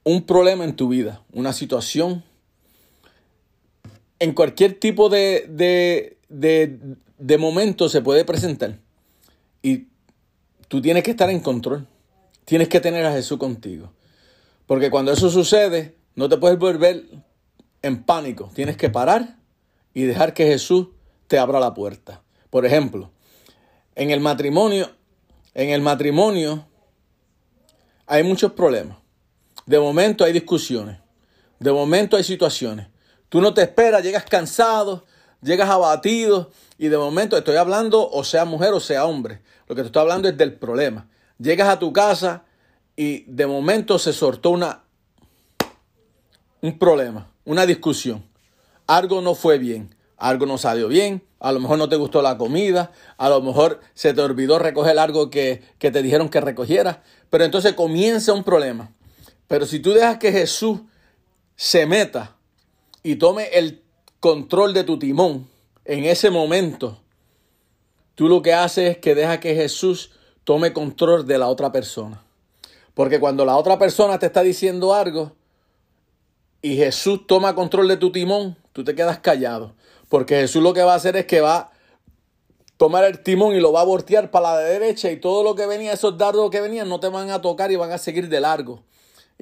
[0.03, 2.25] un problema en tu vida, una situación,
[4.19, 8.79] en cualquier tipo de, de, de momento se puede presentar.
[9.63, 9.89] Y
[10.69, 11.87] tú tienes que estar en control.
[12.45, 13.93] Tienes que tener a Jesús contigo.
[14.67, 17.05] Porque cuando eso sucede, no te puedes volver
[17.83, 18.51] en pánico.
[18.55, 19.37] Tienes que parar
[19.93, 20.89] y dejar que Jesús
[21.27, 22.23] te abra la puerta.
[22.51, 23.11] Por ejemplo,
[23.95, 24.91] en el matrimonio,
[25.55, 26.67] en el matrimonio
[28.07, 28.99] hay muchos problemas.
[29.67, 30.99] De momento hay discusiones.
[31.59, 32.89] De momento hay situaciones.
[33.29, 35.05] Tú no te esperas, llegas cansado,
[35.45, 39.41] llegas abatido y de momento estoy hablando o sea mujer o sea hombre.
[39.69, 41.09] Lo que te estoy hablando es del problema.
[41.39, 42.45] Llegas a tu casa
[42.97, 44.83] y de momento se sortó una
[46.61, 48.25] un problema, una discusión.
[48.87, 52.39] Algo no fue bien, algo no salió bien, a lo mejor no te gustó la
[52.39, 56.99] comida, a lo mejor se te olvidó recoger algo que, que te dijeron que recogieras,
[57.29, 58.93] pero entonces comienza un problema.
[59.47, 60.81] Pero si tú dejas que Jesús
[61.55, 62.37] se meta
[63.03, 63.84] y tome el
[64.25, 65.47] control de tu timón
[65.85, 66.99] en ese momento,
[68.15, 70.13] tú lo que haces es que deja que Jesús
[70.45, 72.25] tome control de la otra persona.
[72.95, 75.33] Porque cuando la otra persona te está diciendo algo
[76.63, 79.75] y Jesús toma control de tu timón, tú te quedas callado.
[80.09, 81.73] Porque Jesús lo que va a hacer es que va a
[82.79, 85.67] tomar el timón y lo va a voltear para la derecha y todo lo que
[85.67, 88.41] venía, esos dardos que venían, no te van a tocar y van a seguir de
[88.41, 88.85] largo.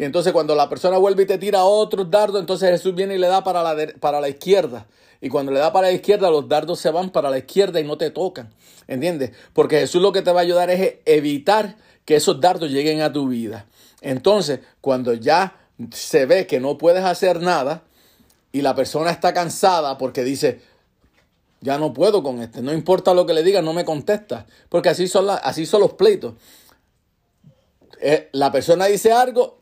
[0.03, 3.19] Y entonces cuando la persona vuelve y te tira otros dardos, entonces Jesús viene y
[3.19, 4.89] le da para la, para la izquierda.
[5.21, 7.85] Y cuando le da para la izquierda, los dardos se van para la izquierda y
[7.85, 8.53] no te tocan.
[8.89, 9.31] ¿Entiendes?
[9.53, 13.13] Porque Jesús lo que te va a ayudar es evitar que esos dardos lleguen a
[13.13, 13.67] tu vida.
[14.01, 15.57] Entonces, cuando ya
[15.93, 17.85] se ve que no puedes hacer nada
[18.51, 20.63] y la persona está cansada porque dice,
[21.61, 24.47] ya no puedo con este, no importa lo que le diga, no me contesta.
[24.69, 26.35] Porque así son, así son los pleitos.
[28.01, 29.62] Eh, la persona dice algo,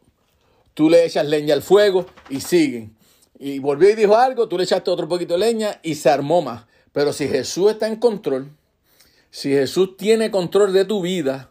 [0.81, 2.97] tú le echas leña al fuego y siguen.
[3.39, 6.41] Y volvió y dijo algo, tú le echaste otro poquito de leña y se armó
[6.41, 6.64] más.
[6.93, 8.49] Pero si Jesús está en control,
[9.31, 11.51] si Jesús tiene control de tu vida,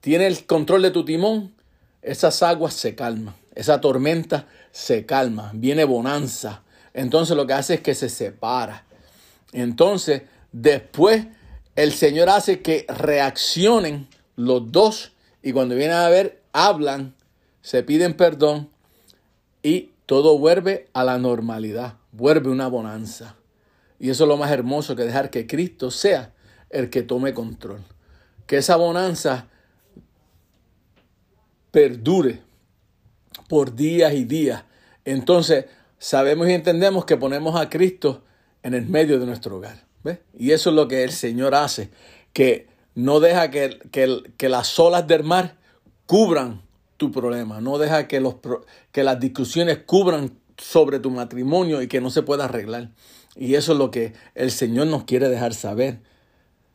[0.00, 1.54] tiene el control de tu timón,
[2.02, 6.64] esas aguas se calman, esa tormenta se calma, viene bonanza.
[6.94, 8.86] Entonces lo que hace es que se separa.
[9.52, 11.28] Entonces, después
[11.76, 15.12] el Señor hace que reaccionen los dos
[15.44, 17.14] y cuando vienen a ver, hablan
[17.64, 18.68] se piden perdón
[19.62, 23.36] y todo vuelve a la normalidad, vuelve una bonanza.
[23.98, 26.34] Y eso es lo más hermoso que dejar que Cristo sea
[26.68, 27.80] el que tome control.
[28.46, 29.48] Que esa bonanza
[31.70, 32.42] perdure
[33.48, 34.64] por días y días.
[35.06, 35.64] Entonces,
[35.98, 38.24] sabemos y entendemos que ponemos a Cristo
[38.62, 39.86] en el medio de nuestro hogar.
[40.34, 41.88] Y eso es lo que el Señor hace,
[42.34, 45.56] que no deja que, que, que las olas del mar
[46.04, 46.63] cubran
[47.10, 47.60] problema.
[47.60, 48.36] No deja que, los,
[48.92, 52.90] que las discusiones cubran sobre tu matrimonio y que no se pueda arreglar.
[53.36, 56.00] Y eso es lo que el Señor nos quiere dejar saber.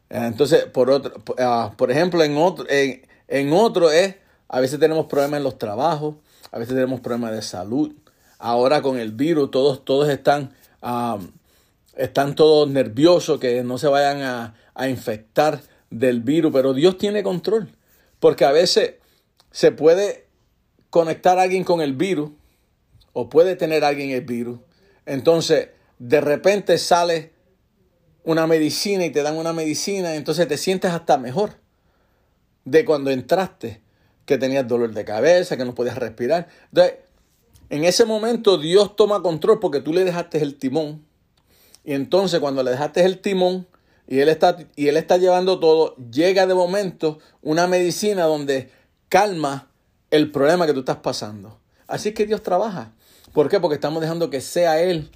[0.10, 4.16] Eh, entonces, por, otro, ah, por ejemplo, en otro, en, otro es,
[4.48, 6.16] a veces tenemos problemas en los trabajos,
[6.52, 7.94] a veces tenemos problemas de salud.
[8.38, 11.20] Ahora con el virus, todos, todos están, ah,
[11.96, 17.24] están todos nerviosos, que no se vayan a, a infectar del virus, pero Dios tiene
[17.24, 17.70] control.
[18.20, 18.96] Porque a veces
[19.52, 20.28] se puede
[20.90, 22.32] conectar a alguien con el virus
[23.14, 24.60] o puede tener alguien el virus.
[25.06, 27.34] Entonces, de repente sale
[28.24, 31.56] una medicina y te dan una medicina, entonces te sientes hasta mejor
[32.66, 33.82] de cuando entraste,
[34.26, 36.48] que tenías dolor de cabeza, que no podías respirar.
[36.66, 37.00] Entonces,
[37.70, 41.06] en ese momento Dios toma control porque tú le dejaste el timón.
[41.84, 43.68] Y entonces cuando le dejaste el timón
[44.08, 48.70] y él está, y él está llevando todo, llega de momento una medicina donde
[49.10, 49.68] calma
[50.12, 51.60] el problema que tú estás pasando.
[51.88, 52.94] Así que Dios trabaja.
[53.34, 53.60] ¿Por qué?
[53.60, 55.12] Porque estamos dejando que sea Él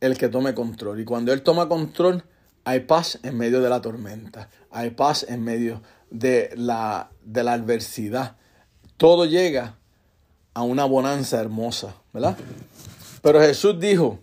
[0.00, 1.00] el que tome control.
[1.00, 2.24] Y cuando Él toma control,
[2.64, 4.48] hay paz en medio de la tormenta.
[4.70, 8.36] Hay paz en medio de la, de la adversidad.
[8.96, 9.76] Todo llega
[10.54, 12.36] a una bonanza hermosa, ¿verdad?
[13.22, 14.18] Pero Jesús dijo,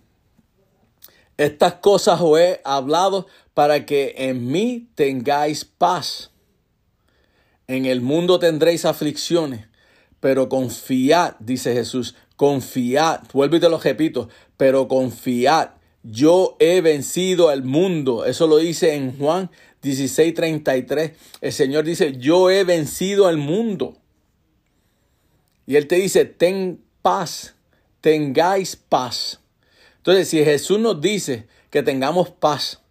[1.38, 6.32] estas cosas os he hablado para que en mí tengáis paz.
[7.68, 9.68] En el mundo tendréis aflicciones,
[10.20, 15.70] pero confiad, dice Jesús, confiad, vuelvo y te lo repito, pero confiad,
[16.04, 18.26] yo he vencido al mundo.
[18.26, 19.50] Eso lo dice en Juan
[19.82, 21.14] 16:33.
[21.42, 23.98] El Señor dice, yo he vencido al mundo.
[25.66, 27.56] Y Él te dice, ten paz,
[28.02, 29.40] tengáis paz.
[29.98, 32.82] Entonces, si Jesús nos dice que tengamos paz,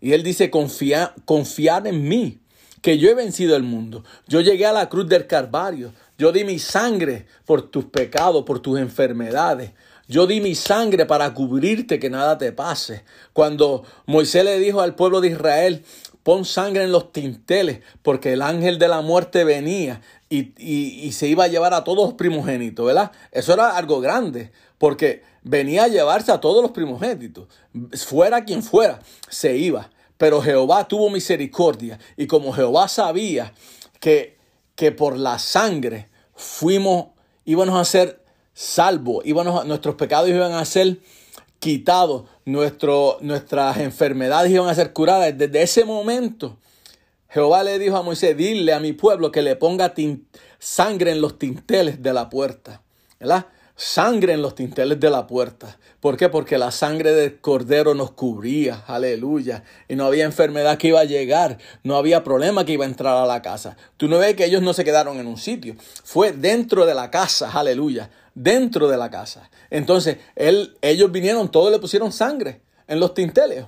[0.00, 2.39] y Él dice, confía, confiar en mí,
[2.80, 4.04] que yo he vencido el mundo.
[4.26, 5.92] Yo llegué a la cruz del Calvario.
[6.18, 9.72] Yo di mi sangre por tus pecados, por tus enfermedades.
[10.08, 13.04] Yo di mi sangre para cubrirte que nada te pase.
[13.32, 15.84] Cuando Moisés le dijo al pueblo de Israel,
[16.22, 21.28] pon sangre en los tinteles, porque el ángel de la muerte venía y, y, se
[21.28, 23.12] iba a llevar a todos los primogénitos, ¿verdad?
[23.32, 27.48] Eso era algo grande, porque venía a llevarse a todos los primogénitos,
[27.92, 29.90] fuera quien fuera, se iba.
[30.20, 33.54] Pero Jehová tuvo misericordia y como Jehová sabía
[34.00, 34.36] que,
[34.74, 37.06] que por la sangre fuimos,
[37.46, 40.98] íbamos a ser salvos, íbamos nuestros pecados iban a ser
[41.58, 45.38] quitados, nuestras enfermedades iban a ser curadas.
[45.38, 46.58] Desde ese momento,
[47.30, 49.94] Jehová le dijo a Moisés, dile a mi pueblo que le ponga
[50.58, 52.82] sangre en los tinteles de la puerta.
[53.18, 53.46] ¿Verdad?
[53.80, 55.78] Sangre en los tinteles de la puerta.
[56.00, 56.28] ¿Por qué?
[56.28, 59.64] Porque la sangre del cordero nos cubría, aleluya.
[59.88, 63.16] Y no había enfermedad que iba a llegar, no había problema que iba a entrar
[63.16, 63.78] a la casa.
[63.96, 67.10] Tú no ves que ellos no se quedaron en un sitio, fue dentro de la
[67.10, 69.48] casa, aleluya, dentro de la casa.
[69.70, 73.64] Entonces, él, ellos vinieron, todos le pusieron sangre en los tinteles.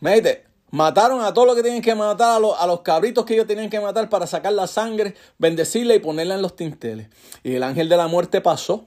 [0.00, 3.32] Mete, Mataron a todo lo que tienen que matar, a los, a los, cabritos que
[3.32, 7.08] ellos tenían que matar para sacar la sangre, bendecirla y ponerla en los tinteles.
[7.42, 8.86] Y el ángel de la muerte pasó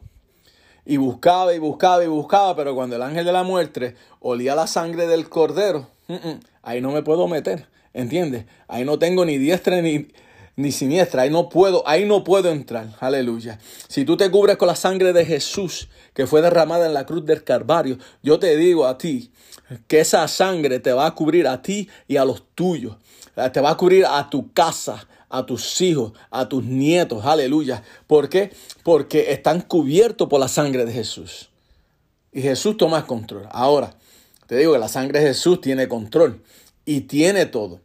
[0.86, 4.68] y buscaba y buscaba y buscaba, pero cuando el ángel de la muerte olía la
[4.68, 5.88] sangre del cordero,
[6.62, 8.46] ahí no me puedo meter, ¿entiendes?
[8.68, 10.08] Ahí no tengo ni diestra ni,
[10.56, 13.60] ni siniestra, ahí no puedo, ahí no puedo entrar, aleluya.
[13.88, 17.26] Si tú te cubres con la sangre de Jesús que fue derramada en la cruz
[17.26, 19.32] del Calvario, yo te digo a ti
[19.88, 22.98] que esa sangre te va a cubrir a ti y a los tuyos,
[23.54, 27.84] te va a cubrir a tu casa, a tus hijos, a tus nietos, aleluya.
[28.08, 28.52] ¿Por qué?
[28.84, 31.50] Porque están cubiertos por la sangre de Jesús.
[32.32, 33.48] Y Jesús toma control.
[33.52, 33.96] Ahora,
[34.48, 36.42] te digo que la sangre de Jesús tiene control
[36.86, 37.82] y tiene todo.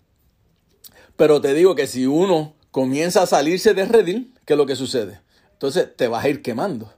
[1.16, 4.76] Pero te digo que si uno comienza a salirse de redil, ¿qué es lo que
[4.76, 5.20] sucede?
[5.52, 6.92] Entonces te vas a ir quemando.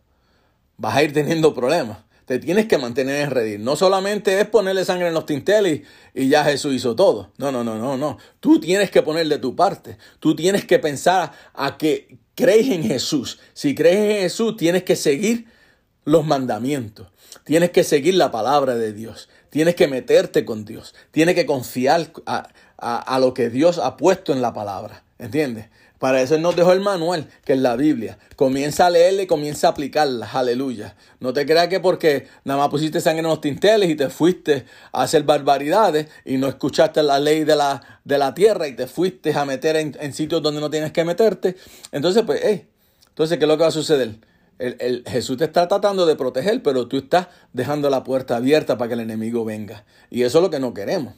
[0.76, 1.98] Vas a ir teniendo problemas
[2.28, 3.64] te tienes que mantener en redil.
[3.64, 5.80] No solamente es ponerle sangre en los tinteles
[6.12, 7.32] y, ya Jesús hizo todo.
[7.38, 8.18] No, no, no, no, no.
[8.38, 9.96] Tú tienes que poner de tu parte.
[10.20, 13.40] Tú tienes que pensar a que crees en Jesús.
[13.54, 15.46] Si crees en Jesús, tienes que seguir
[16.04, 17.08] los mandamientos.
[17.44, 19.30] Tienes que seguir la palabra de Dios.
[19.48, 20.94] Tienes que meterte con Dios.
[21.10, 25.02] Tienes que confiar a, a lo que Dios ha puesto en la palabra.
[25.18, 25.70] ¿Entiendes?
[25.98, 28.18] Para eso Él nos dejó el manual, que es la Biblia.
[28.36, 30.30] Comienza a leerla y comienza a aplicarla.
[30.30, 30.96] Aleluya.
[31.18, 34.64] No te creas que porque nada más pusiste sangre en los tinteles y te fuiste
[34.92, 38.86] a hacer barbaridades y no escuchaste la ley de la, de la tierra y te
[38.86, 41.56] fuiste a meter en, sitios donde no tienes que meterte.
[41.90, 42.68] Entonces, pues, hey,
[43.08, 44.18] entonces, ¿qué es lo que va a suceder?
[44.60, 48.88] El, Jesús te está tratando de proteger, pero tú estás dejando la puerta abierta para
[48.88, 49.84] que el enemigo venga.
[50.10, 51.14] Y eso es lo que no queremos.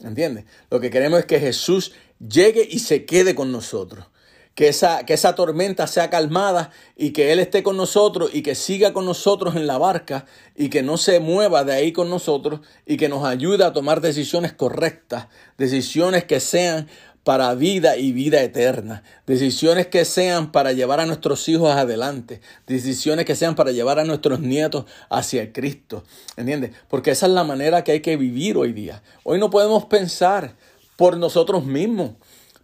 [0.00, 0.46] ¿Entiendes?
[0.70, 4.06] Lo que queremos es que Jesús llegue y se quede con nosotros
[4.54, 8.54] que esa, que esa tormenta sea calmada y que Él esté con nosotros y que
[8.54, 10.26] siga con nosotros en la barca
[10.56, 14.00] y que no se mueva de ahí con nosotros y que nos ayude a tomar
[14.00, 16.88] decisiones correctas, decisiones que sean
[17.24, 23.24] para vida y vida eterna, decisiones que sean para llevar a nuestros hijos adelante, decisiones
[23.26, 26.02] que sean para llevar a nuestros nietos hacia Cristo,
[26.36, 26.72] ¿entiendes?
[26.88, 29.02] Porque esa es la manera que hay que vivir hoy día.
[29.22, 30.56] Hoy no podemos pensar
[30.96, 32.12] por nosotros mismos.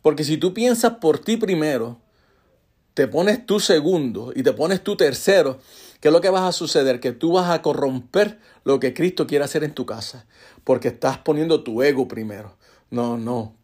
[0.03, 1.99] Porque si tú piensas por ti primero,
[2.95, 5.61] te pones tú segundo y te pones tú tercero,
[6.01, 6.99] ¿qué es lo que va a suceder?
[6.99, 10.27] Que tú vas a corromper lo que Cristo quiere hacer en tu casa,
[10.65, 12.57] porque estás poniendo tu ego primero.
[12.91, 13.55] No, no.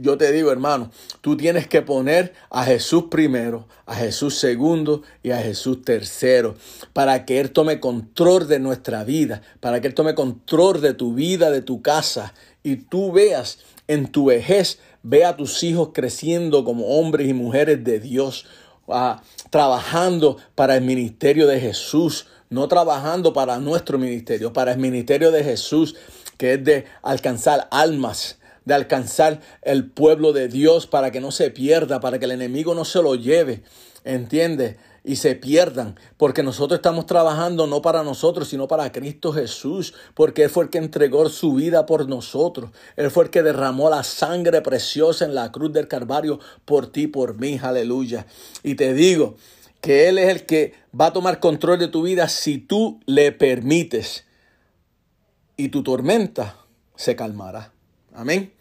[0.00, 5.32] Yo te digo, hermano, tú tienes que poner a Jesús primero, a Jesús segundo y
[5.32, 6.54] a Jesús tercero,
[6.92, 11.14] para que Él tome control de nuestra vida, para que Él tome control de tu
[11.14, 12.32] vida, de tu casa,
[12.62, 13.58] y tú veas
[13.88, 18.46] en tu vejez Ve a tus hijos creciendo como hombres y mujeres de Dios,
[18.88, 25.30] ah, trabajando para el ministerio de Jesús, no trabajando para nuestro ministerio, para el ministerio
[25.30, 25.94] de Jesús,
[26.36, 31.50] que es de alcanzar almas, de alcanzar el pueblo de Dios para que no se
[31.50, 33.62] pierda, para que el enemigo no se lo lleve.
[34.04, 34.76] ¿Entiendes?
[35.08, 40.42] Y se pierdan, porque nosotros estamos trabajando no para nosotros, sino para Cristo Jesús, porque
[40.42, 44.02] Él fue el que entregó su vida por nosotros, Él fue el que derramó la
[44.02, 48.26] sangre preciosa en la cruz del Calvario por ti, por mí, aleluya.
[48.62, 49.36] Y te digo
[49.80, 53.32] que Él es el que va a tomar control de tu vida si tú le
[53.32, 54.26] permites,
[55.56, 56.58] y tu tormenta
[56.96, 57.72] se calmará.
[58.14, 58.52] Amén.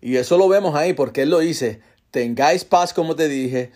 [0.00, 1.80] Y eso lo vemos ahí, porque Él lo dice,
[2.12, 3.72] tengáis paz como te dije,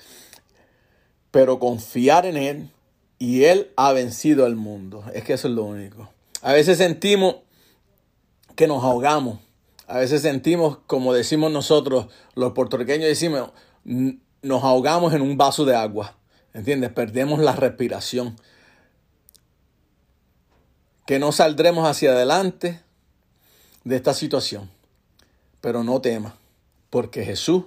[1.31, 2.71] pero confiar en Él,
[3.21, 5.05] y Él ha vencido al mundo.
[5.15, 6.09] Es que eso es lo único.
[6.43, 7.37] A veces sentimos
[8.57, 9.39] que nos ahogamos.
[9.87, 13.51] A veces sentimos, como decimos nosotros, los puertorriqueños decimos,
[13.85, 16.17] nos ahogamos en un vaso de agua.
[16.55, 16.93] ¿Entiendes?
[16.93, 18.37] Perdemos la respiración.
[21.07, 22.81] Que no saldremos hacia adelante
[23.85, 24.71] de esta situación.
[25.61, 26.33] Pero no temas,
[26.89, 27.65] porque Jesús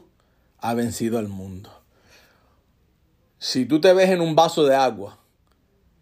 [0.57, 1.82] ha vencido al mundo.
[3.43, 5.19] Si tú te ves en un vaso de agua,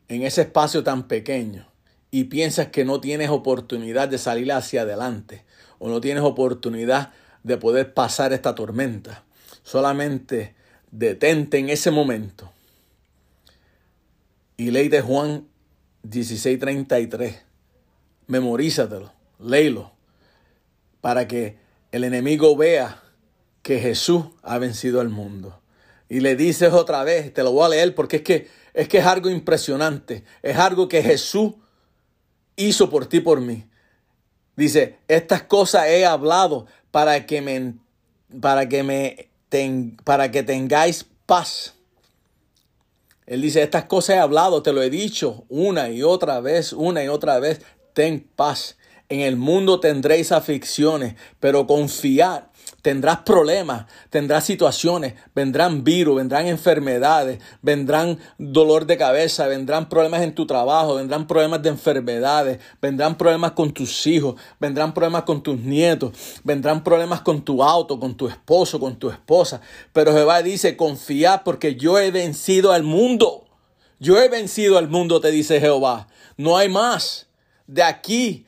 [0.10, 1.68] en ese espacio tan pequeño,
[2.12, 5.44] y piensas que no tienes oportunidad de salir hacia adelante,
[5.80, 9.24] o no tienes oportunidad de poder pasar esta tormenta,
[9.64, 10.54] solamente
[10.92, 12.52] detente en ese momento
[14.56, 15.48] y ley de Juan
[16.04, 17.42] 16:33.
[18.28, 19.94] Memorízatelo, léelo,
[21.02, 21.58] para que
[21.92, 23.02] el enemigo vea
[23.64, 25.61] que Jesús ha vencido al mundo.
[26.12, 28.98] Y le dices otra vez, te lo voy a leer porque es que es que
[28.98, 31.54] es algo impresionante, es algo que Jesús
[32.58, 33.64] hizo por ti por mí.
[34.58, 37.76] Dice, estas cosas he hablado para que me
[38.42, 39.30] para que me
[40.04, 41.76] para que tengáis paz.
[43.26, 47.06] Él dice, estas cosas he hablado, te lo he dicho una y otra vez, una
[47.06, 47.62] y otra vez,
[47.94, 48.76] ten paz.
[49.08, 52.51] En el mundo tendréis aflicciones, pero confiad,
[52.82, 60.34] tendrás problemas, tendrás situaciones, vendrán virus, vendrán enfermedades, vendrán dolor de cabeza, vendrán problemas en
[60.34, 65.60] tu trabajo, vendrán problemas de enfermedades, vendrán problemas con tus hijos, vendrán problemas con tus
[65.60, 66.12] nietos,
[66.44, 69.62] vendrán problemas con tu auto, con tu esposo, con tu esposa.
[69.94, 73.46] Pero Jehová dice, confía porque yo he vencido al mundo.
[74.00, 76.08] Yo he vencido al mundo, te dice Jehová.
[76.36, 77.28] No hay más.
[77.68, 78.48] De aquí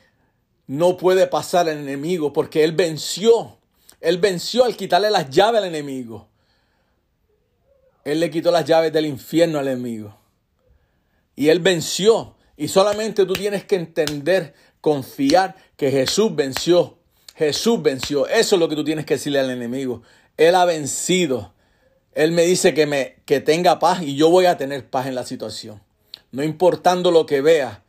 [0.66, 3.58] no puede pasar el enemigo porque Él venció.
[4.04, 6.28] Él venció al quitarle las llaves al enemigo.
[8.04, 10.14] Él le quitó las llaves del infierno al enemigo.
[11.38, 12.36] Y Él venció.
[12.58, 16.98] Y solamente tú tienes que entender, confiar que Jesús venció.
[17.36, 18.28] Jesús venció.
[18.28, 20.02] Eso es lo que tú tienes que decirle al enemigo.
[20.36, 21.54] Él ha vencido.
[22.14, 25.16] Él me dice que, me, que tenga paz y yo voy a tener paz en
[25.16, 25.82] la situación.
[26.32, 27.84] No importando lo que vea,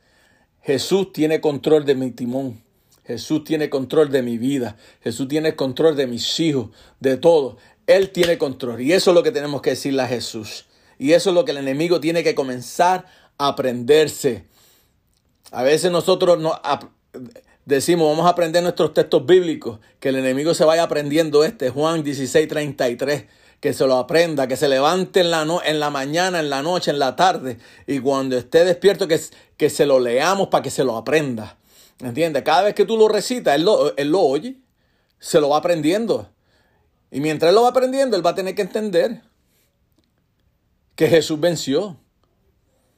[0.62, 2.64] Jesús tiene control de mi timón.
[3.05, 4.77] Jesús tiene control de mi vida.
[5.03, 7.59] Jesús tiene control de mis hijos, de todo.
[7.87, 8.81] Él tiene control.
[8.81, 10.67] Y eso es lo que tenemos que decirle a Jesús.
[10.99, 14.47] Y eso es lo que el enemigo tiene que comenzar a aprenderse.
[15.51, 16.59] A veces nosotros no,
[17.65, 22.03] decimos, vamos a aprender nuestros textos bíblicos, que el enemigo se vaya aprendiendo este, Juan
[22.03, 23.25] 16, 33
[23.65, 26.61] que se lo aprenda, que se levante en la, no, en la mañana, en la
[26.61, 29.19] noche, en la tarde, y cuando esté despierto, que,
[29.57, 31.57] que se lo leamos para que se lo aprenda.
[32.01, 32.43] ¿Entiendes?
[32.43, 34.57] Cada vez que tú lo recitas, él lo, él lo oye,
[35.19, 36.31] se lo va aprendiendo.
[37.11, 39.23] Y mientras él lo va aprendiendo, él va a tener que entender
[40.97, 41.99] que Jesús venció.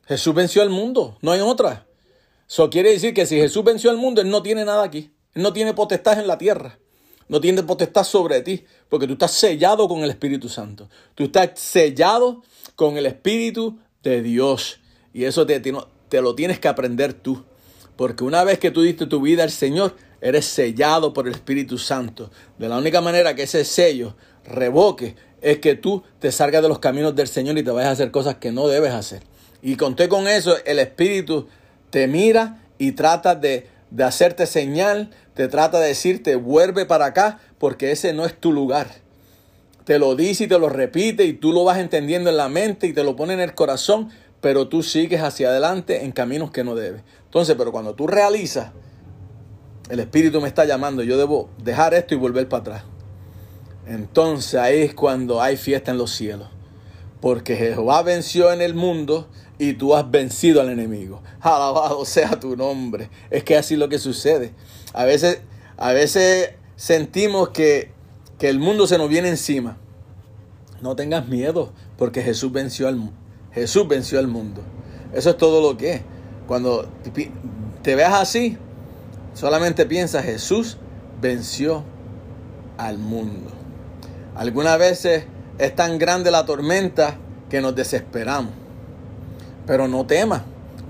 [0.07, 1.87] Jesús venció al mundo, no hay otra.
[2.49, 5.11] Eso quiere decir que si Jesús venció al mundo, Él no tiene nada aquí.
[5.35, 6.79] Él no tiene potestad en la tierra.
[7.29, 10.89] No tiene potestad sobre ti, porque tú estás sellado con el Espíritu Santo.
[11.17, 12.45] Tú estás sellado
[12.77, 14.79] con el Espíritu de Dios.
[15.13, 17.45] Y eso te, te lo tienes que aprender tú.
[17.97, 21.79] Porque una vez que tú diste tu vida al Señor, eres sellado por el Espíritu
[21.79, 22.31] Santo.
[22.59, 26.79] De la única manera que ese sello revoque es que tú te salgas de los
[26.79, 29.23] caminos del Señor y te vayas a hacer cosas que no debes hacer.
[29.63, 31.49] Y conté con eso, el Espíritu
[31.91, 37.41] te mira y trata de, de hacerte señal, te trata de decirte, vuelve para acá,
[37.59, 38.89] porque ese no es tu lugar.
[39.85, 42.89] Te lo dice y te lo repite y tú lo vas entendiendo en la mente
[42.89, 46.64] y te lo pone en el corazón, pero tú sigues hacia adelante en caminos que
[46.64, 47.03] no debes.
[47.24, 48.72] Entonces, pero cuando tú realizas,
[49.89, 52.84] el Espíritu me está llamando, yo debo dejar esto y volver para atrás.
[53.87, 56.49] Entonces ahí es cuando hay fiesta en los cielos.
[57.20, 59.28] Porque Jehová venció en el mundo
[59.59, 61.22] y tú has vencido al enemigo.
[61.41, 63.11] Alabado sea tu nombre.
[63.30, 64.53] Es que así es lo que sucede.
[64.93, 65.41] A veces,
[65.76, 67.93] a veces sentimos que,
[68.39, 69.78] que el mundo se nos viene encima.
[70.82, 72.97] No tengas miedo, porque Jesús venció al
[73.57, 74.61] Jesús venció al mundo.
[75.15, 76.01] Eso es todo lo que es.
[76.47, 76.87] Cuando
[77.83, 78.59] te veas así,
[79.33, 80.77] solamente piensa, Jesús
[81.23, 81.83] venció
[82.77, 83.51] al mundo.
[84.35, 85.25] Algunas veces
[85.57, 87.17] es tan grande la tormenta
[87.49, 88.53] que nos desesperamos.
[89.67, 90.43] Pero no temas,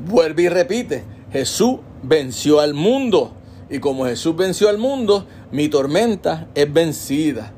[0.05, 3.33] vuelve y repite, Jesús venció al mundo.
[3.71, 7.53] Y como Jesús venció al mundo, mi tormenta es vencida.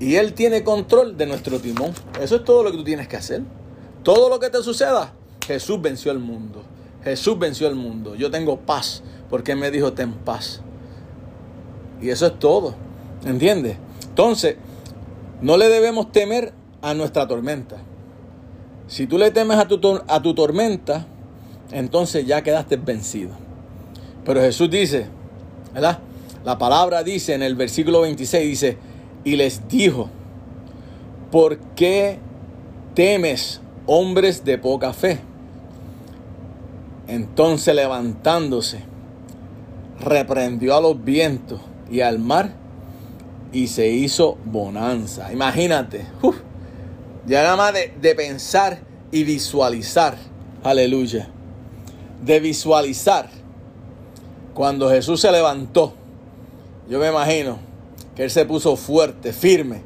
[0.00, 1.92] Y Él tiene control de nuestro timón.
[2.20, 3.42] Eso es todo lo que tú tienes que hacer.
[4.06, 5.12] Todo lo que te suceda,
[5.48, 6.62] Jesús venció al mundo.
[7.02, 8.14] Jesús venció al mundo.
[8.14, 10.60] Yo tengo paz porque me dijo ten paz.
[12.00, 12.76] Y eso es todo.
[13.24, 13.78] ¿Entiendes?
[14.08, 14.58] Entonces,
[15.42, 16.52] no le debemos temer
[16.82, 17.78] a nuestra tormenta.
[18.86, 21.04] Si tú le temes a tu, a tu tormenta,
[21.72, 23.32] entonces ya quedaste vencido.
[24.24, 25.08] Pero Jesús dice,
[25.74, 25.98] ¿verdad?
[26.44, 28.78] La palabra dice en el versículo 26, dice,
[29.24, 30.10] y les dijo,
[31.32, 32.20] ¿por qué
[32.94, 35.20] temes, hombres de poca fe?
[37.08, 38.80] Entonces levantándose,
[40.00, 41.60] reprendió a los vientos
[41.90, 42.52] y al mar
[43.52, 45.32] y se hizo bonanza.
[45.32, 46.04] Imagínate,
[47.26, 48.80] ya nada más de, de pensar
[49.12, 50.16] y visualizar,
[50.64, 51.28] aleluya,
[52.24, 53.28] de visualizar
[54.52, 55.92] cuando Jesús se levantó,
[56.88, 57.58] yo me imagino
[58.14, 59.82] que él se puso fuerte, firme,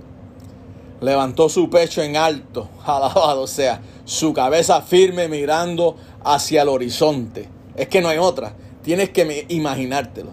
[1.01, 7.49] levantó su pecho en alto, alabado sea, su cabeza firme mirando hacia el horizonte.
[7.77, 10.31] Es que no hay otra, tienes que imaginártelo.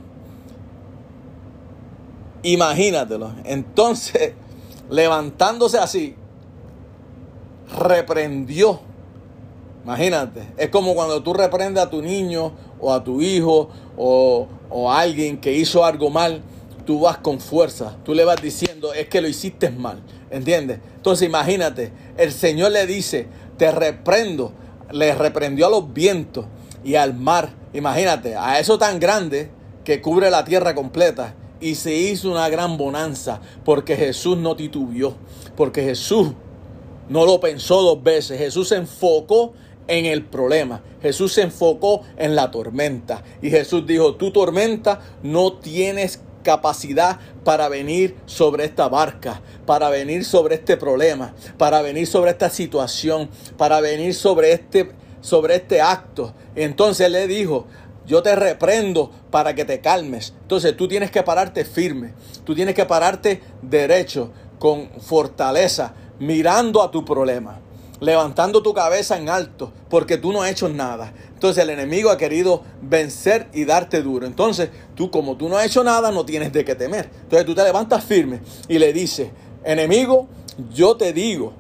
[2.43, 3.32] Imagínatelo.
[3.45, 4.34] Entonces,
[4.89, 6.15] levantándose así,
[7.80, 8.80] reprendió.
[9.84, 14.91] Imagínate, es como cuando tú reprendes a tu niño o a tu hijo o, o
[14.91, 16.41] a alguien que hizo algo mal,
[16.86, 20.01] tú vas con fuerza, tú le vas diciendo, es que lo hiciste mal,
[20.32, 20.80] ¿entiendes?
[20.95, 24.53] Entonces imagínate, el Señor le dice, te reprendo,
[24.91, 26.45] le reprendió a los vientos
[26.84, 29.49] y al mar, imagínate, a eso tan grande
[29.84, 35.15] que cubre la tierra completa y se hizo una gran bonanza porque Jesús no titubeó,
[35.55, 36.34] porque Jesús
[37.09, 38.38] no lo pensó dos veces.
[38.38, 39.53] Jesús se enfocó
[39.88, 40.82] en el problema.
[41.01, 43.23] Jesús se enfocó en la tormenta.
[43.41, 50.24] Y Jesús dijo, tu tormenta no tienes capacidad para venir sobre esta barca, para venir
[50.24, 54.89] sobre este problema, para venir sobre esta situación, para venir sobre este,
[55.20, 56.34] sobre este acto.
[56.56, 57.68] Entonces le dijo,
[58.06, 60.34] yo te reprendo para que te calmes.
[60.43, 62.14] Entonces tú tienes que pararte firme,
[62.45, 67.60] tú tienes que pararte derecho, con fortaleza, mirando a tu problema,
[68.00, 71.14] levantando tu cabeza en alto, porque tú no has hecho nada.
[71.34, 74.26] Entonces el enemigo ha querido vencer y darte duro.
[74.26, 77.10] Entonces tú como tú no has hecho nada, no tienes de qué temer.
[77.24, 79.30] Entonces tú te levantas firme y le dices,
[79.64, 80.28] enemigo,
[80.74, 81.54] yo te digo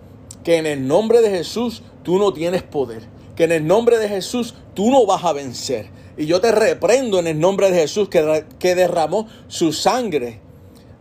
[0.43, 3.03] que en el nombre de Jesús tú no tienes poder,
[3.35, 5.89] que en el nombre de Jesús tú no vas a vencer.
[6.17, 10.39] Y yo te reprendo en el nombre de Jesús que, que derramó su sangre,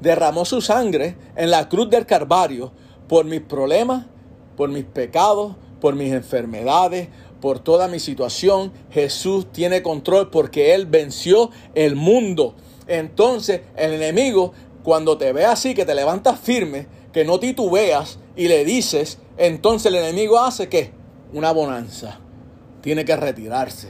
[0.01, 2.73] derramó su sangre en la cruz del Calvario
[3.09, 4.07] por mis problemas,
[4.57, 7.09] por mis pecados, por mis enfermedades,
[7.41, 8.73] por toda mi situación.
[8.91, 12.55] Jesús tiene control porque Él venció el mundo.
[12.87, 14.53] Entonces el enemigo,
[14.83, 19.93] cuando te ve así, que te levantas firme, que no titubeas y le dices, entonces
[19.93, 20.93] el enemigo hace que
[21.33, 22.21] una bonanza.
[22.81, 23.89] Tiene que retirarse,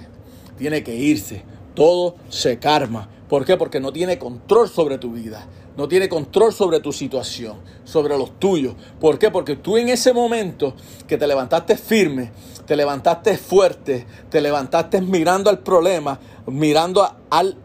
[0.56, 1.42] tiene que irse.
[1.74, 3.10] Todo se karma.
[3.28, 3.56] ¿Por qué?
[3.56, 5.46] Porque no tiene control sobre tu vida.
[5.76, 8.74] No tiene control sobre tu situación, sobre los tuyos.
[8.98, 9.30] ¿Por qué?
[9.30, 10.74] Porque tú en ese momento
[11.06, 12.30] que te levantaste firme,
[12.66, 17.56] te levantaste fuerte, te levantaste mirando al problema, mirando a, al,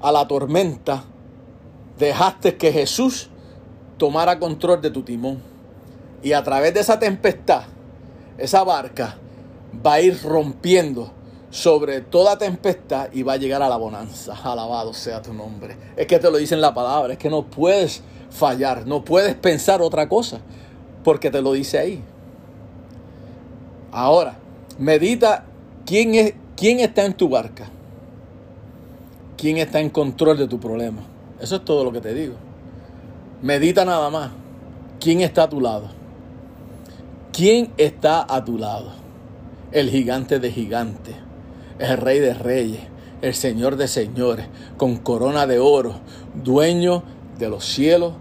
[0.00, 1.04] a la tormenta,
[1.98, 3.30] dejaste que Jesús
[3.96, 5.38] tomara control de tu timón.
[6.22, 7.62] Y a través de esa tempestad,
[8.38, 9.16] esa barca
[9.84, 11.15] va a ir rompiendo
[11.56, 14.34] sobre toda tempestad y va a llegar a la bonanza.
[14.44, 15.74] Alabado sea tu nombre.
[15.96, 19.34] Es que te lo dice en la palabra, es que no puedes fallar, no puedes
[19.36, 20.38] pensar otra cosa,
[21.02, 22.04] porque te lo dice ahí.
[23.90, 24.36] Ahora,
[24.78, 25.46] medita
[25.86, 27.70] quién, es, quién está en tu barca,
[29.38, 31.00] quién está en control de tu problema.
[31.40, 32.34] Eso es todo lo que te digo.
[33.40, 34.30] Medita nada más.
[35.00, 35.88] ¿Quién está a tu lado?
[37.32, 38.92] ¿Quién está a tu lado?
[39.72, 41.16] El gigante de gigantes,
[41.78, 42.80] el rey de reyes,
[43.22, 44.46] el señor de señores,
[44.76, 46.00] con corona de oro,
[46.42, 47.02] dueño
[47.38, 48.14] de los cielos,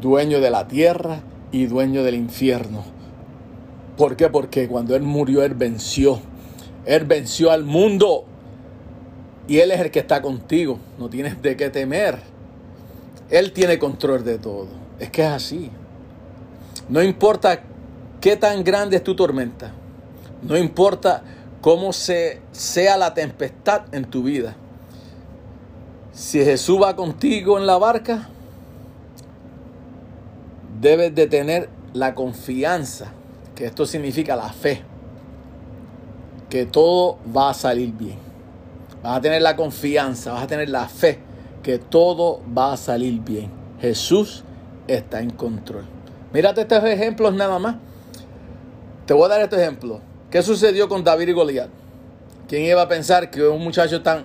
[0.00, 1.20] dueño de la tierra
[1.52, 2.84] y dueño del infierno.
[3.96, 4.28] ¿Por qué?
[4.28, 6.20] Porque cuando Él murió, Él venció.
[6.86, 8.24] Él venció al mundo.
[9.46, 10.78] Y Él es el que está contigo.
[10.98, 12.18] No tienes de qué temer.
[13.28, 14.68] Él tiene control de todo.
[14.98, 15.70] Es que es así.
[16.88, 17.60] No importa
[18.20, 19.72] qué tan grande es tu tormenta.
[20.42, 21.22] No importa
[21.60, 24.56] cómo se, sea la tempestad en tu vida.
[26.12, 28.28] Si Jesús va contigo en la barca,
[30.80, 33.12] debes de tener la confianza,
[33.54, 34.82] que esto significa la fe,
[36.48, 38.18] que todo va a salir bien.
[39.02, 41.18] Vas a tener la confianza, vas a tener la fe
[41.62, 43.50] que todo va a salir bien.
[43.80, 44.44] Jesús
[44.86, 45.84] está en control.
[46.32, 47.76] Mírate estos ejemplos nada más.
[49.06, 50.00] Te voy a dar este ejemplo.
[50.30, 51.70] ¿Qué sucedió con David y Goliat?
[52.48, 54.24] ¿Quién iba a pensar que un muchacho tan,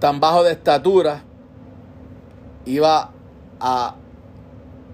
[0.00, 1.22] tan bajo de estatura
[2.64, 3.12] iba
[3.60, 3.96] a,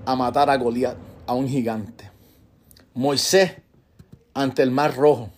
[0.04, 2.10] a matar a Goliat, a un gigante?
[2.92, 3.52] Moisés
[4.34, 5.30] ante el mar rojo.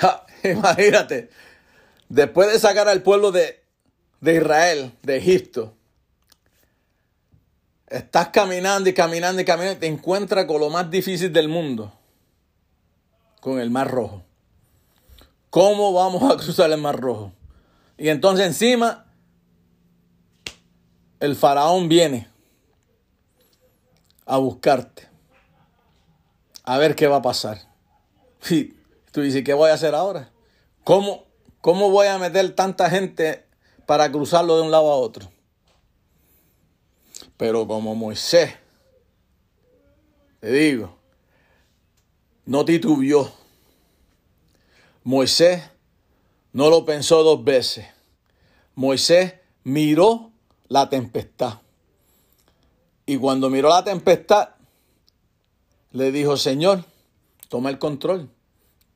[0.42, 1.30] Imagínate,
[2.08, 3.62] después de sacar al pueblo de,
[4.20, 5.74] de Israel, de Egipto,
[7.88, 11.92] estás caminando y caminando y caminando y te encuentras con lo más difícil del mundo,
[13.40, 14.22] con el mar rojo.
[15.50, 17.32] ¿Cómo vamos a cruzar el mar rojo?
[17.96, 19.06] Y entonces encima
[21.20, 22.28] el faraón viene
[24.26, 25.08] a buscarte,
[26.64, 27.58] a ver qué va a pasar.
[28.50, 28.74] Y
[29.12, 30.30] tú dices, ¿qué voy a hacer ahora?
[30.84, 31.24] ¿Cómo,
[31.60, 33.44] cómo voy a meter tanta gente
[33.86, 35.30] para cruzarlo de un lado a otro?
[37.36, 38.54] Pero como Moisés,
[40.40, 40.95] te digo,
[42.46, 43.30] no titubió.
[45.04, 45.62] Moisés
[46.52, 47.86] no lo pensó dos veces.
[48.74, 49.34] Moisés
[49.64, 50.30] miró
[50.68, 51.60] la tempestad.
[53.04, 54.50] Y cuando miró la tempestad,
[55.92, 56.84] le dijo, Señor,
[57.48, 58.30] toma el control.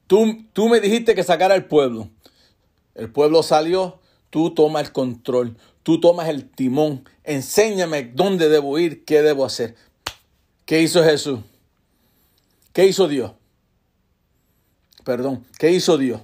[0.07, 2.09] Tú, tú me dijiste que sacara el pueblo.
[2.95, 5.57] El pueblo salió, tú toma el control.
[5.83, 7.09] Tú tomas el timón.
[7.25, 9.77] Enséñame dónde debo ir, qué debo hacer.
[10.65, 11.41] ¿Qué hizo Jesús?
[12.73, 13.33] ¿Qué hizo Dios?
[15.11, 16.21] Perdón, ¿qué hizo Dios?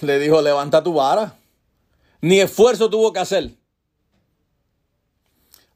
[0.00, 1.36] Le dijo, levanta tu vara.
[2.20, 3.56] Ni esfuerzo tuvo que hacer.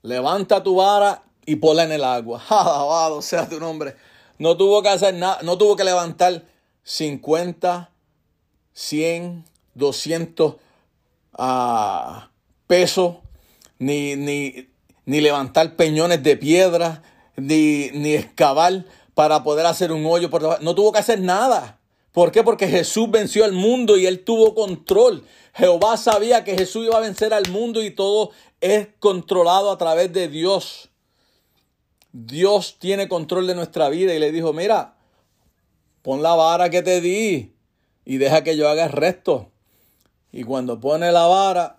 [0.02, 2.40] Levanta tu vara y ponla en el agua.
[2.48, 3.96] Alabado sea tu nombre.
[4.38, 6.44] No tuvo que hacer nada, no tuvo que levantar
[6.84, 7.90] 50,
[8.72, 9.44] 100,
[9.74, 10.54] 200
[12.68, 13.16] pesos,
[13.80, 14.68] ni, ni,
[15.04, 17.02] ni levantar peñones de piedra,
[17.34, 18.84] ni, ni excavar
[19.20, 20.30] para poder hacer un hoyo.
[20.62, 21.78] No tuvo que hacer nada.
[22.10, 22.42] ¿Por qué?
[22.42, 25.26] Porque Jesús venció al mundo y él tuvo control.
[25.52, 28.30] Jehová sabía que Jesús iba a vencer al mundo y todo
[28.62, 30.88] es controlado a través de Dios.
[32.12, 34.94] Dios tiene control de nuestra vida y le dijo, mira,
[36.00, 37.52] pon la vara que te di
[38.06, 39.50] y deja que yo haga el resto.
[40.32, 41.76] Y cuando pone la vara,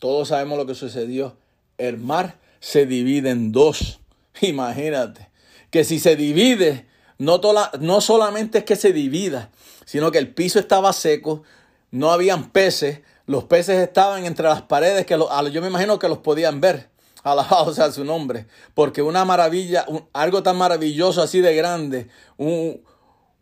[0.00, 1.36] todos sabemos lo que sucedió.
[1.78, 4.00] El mar se divide en dos.
[4.40, 5.30] Imagínate
[5.72, 7.40] que si se divide, no,
[7.80, 9.50] no solamente es que se divida,
[9.86, 11.44] sino que el piso estaba seco,
[11.90, 16.18] no habían peces, los peces estaban entre las paredes que yo me imagino que los
[16.18, 16.90] podían ver.
[17.22, 18.46] Alabado sea su nombre.
[18.74, 22.82] Porque una maravilla, algo tan maravilloso así de grande, un,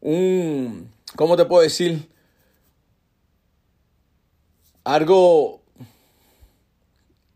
[0.01, 2.09] un, ¿cómo te puedo decir?
[4.85, 5.63] Algo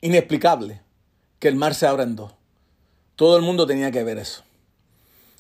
[0.02, 0.82] inexplicable,
[1.40, 2.32] que el mar se abra en dos.
[3.16, 4.44] Todo el mundo tenía que ver eso.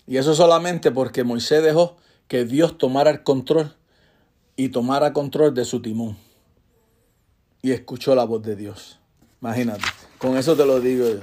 [0.06, 1.96] Y eso solamente porque Moisés dejó
[2.28, 3.74] que Dios tomara el control
[4.56, 6.16] y tomara control de su timón.
[7.62, 8.98] Y escuchó la voz de Dios.
[9.40, 9.84] Imagínate,
[10.18, 11.20] con eso te lo digo yo.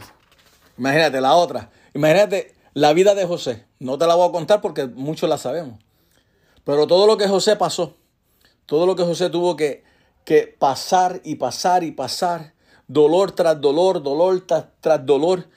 [0.78, 1.70] Imagínate la otra.
[1.94, 3.66] Imagínate la vida de José.
[3.80, 5.80] No te la voy a contar porque muchos la sabemos.
[6.64, 7.96] Pero todo lo que José pasó,
[8.66, 9.84] todo lo que José tuvo que,
[10.26, 12.54] que pasar y pasar y pasar,
[12.88, 15.48] dolor tras dolor, dolor tras, tras dolor.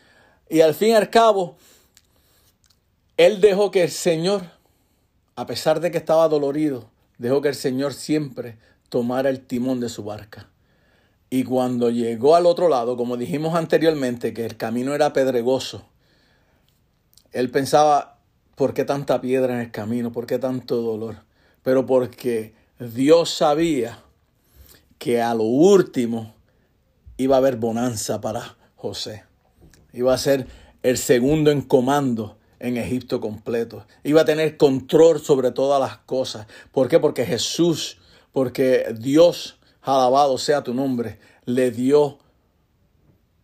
[0.48, 1.56] Y al fin y al cabo,
[3.16, 4.42] él dejó que el Señor,
[5.36, 8.58] a pesar de que estaba dolorido, dejó que el Señor siempre
[8.88, 10.48] tomara el timón de su barca.
[11.30, 15.84] Y cuando llegó al otro lado, como dijimos anteriormente, que el camino era pedregoso,
[17.32, 18.18] él pensaba,
[18.54, 20.12] ¿por qué tanta piedra en el camino?
[20.12, 21.16] ¿Por qué tanto dolor?
[21.62, 23.98] Pero porque Dios sabía
[24.98, 26.34] que a lo último
[27.16, 29.24] iba a haber bonanza para José.
[29.92, 30.46] Iba a ser
[30.82, 33.86] el segundo en comando en Egipto completo.
[34.02, 36.46] Iba a tener control sobre todas las cosas.
[36.72, 36.98] ¿Por qué?
[37.00, 37.98] Porque Jesús,
[38.32, 42.18] porque Dios, alabado sea tu nombre, le dio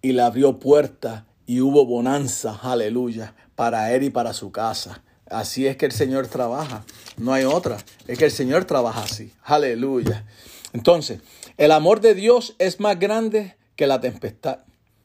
[0.03, 5.03] y le abrió puerta y hubo bonanza, aleluya, para él y para su casa.
[5.27, 6.85] Así es que el Señor trabaja.
[7.17, 7.79] No hay otra.
[8.07, 9.33] Es que el Señor trabaja así.
[9.45, 10.27] Aleluya.
[10.73, 11.21] Entonces,
[11.57, 14.61] el amor de Dios es más grande que la tempestad.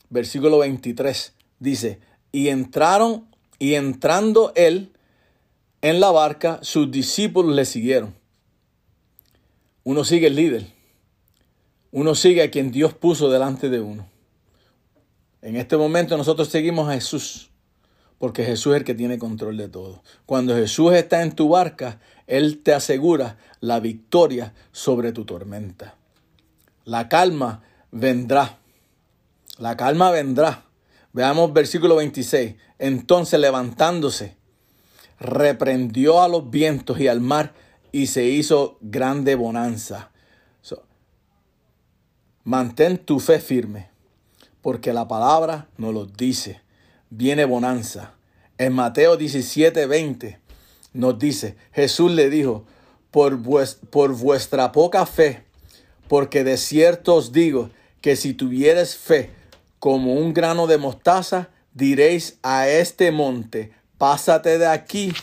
[0.09, 1.99] Versículo 23 dice,
[2.31, 3.27] y entraron
[3.59, 4.91] y entrando él
[5.81, 8.15] en la barca, sus discípulos le siguieron.
[9.83, 10.67] Uno sigue el líder.
[11.91, 14.07] Uno sigue a quien Dios puso delante de uno.
[15.41, 17.51] En este momento nosotros seguimos a Jesús,
[18.17, 20.01] porque Jesús es el que tiene control de todo.
[20.25, 25.95] Cuando Jesús está en tu barca, Él te asegura la victoria sobre tu tormenta.
[26.83, 27.61] La calma
[27.91, 28.57] vendrá.
[29.59, 30.65] La calma vendrá.
[31.15, 32.55] Veamos versículo 26.
[32.77, 34.35] Entonces levantándose,
[35.17, 37.53] reprendió a los vientos y al mar
[37.93, 40.11] y se hizo grande bonanza.
[42.43, 43.87] mantén tu fe firme,
[44.61, 46.59] porque la palabra nos lo dice.
[47.09, 48.15] Viene bonanza.
[48.57, 50.39] En Mateo 17, 20
[50.91, 52.65] nos dice, Jesús le dijo,
[53.09, 53.39] por,
[53.89, 55.45] por vuestra poca fe,
[56.09, 57.69] porque de cierto os digo
[58.01, 59.31] que si tuvieres fe
[59.79, 65.13] como un grano de mostaza, diréis a este monte, pásate de aquí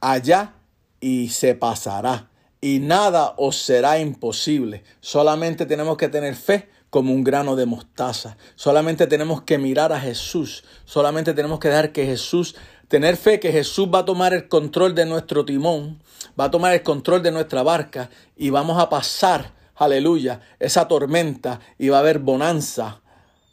[0.00, 0.54] allá
[1.00, 2.28] y se pasará.
[2.60, 4.82] Y nada os será imposible.
[5.00, 8.36] Solamente tenemos que tener fe como un grano de mostaza.
[8.56, 10.64] Solamente tenemos que mirar a Jesús.
[10.84, 12.56] Solamente tenemos que dejar que Jesús,
[12.88, 16.02] tener fe que Jesús va a tomar el control de nuestro timón,
[16.38, 21.60] va a tomar el control de nuestra barca y vamos a pasar, aleluya, esa tormenta
[21.78, 23.02] y va a haber bonanza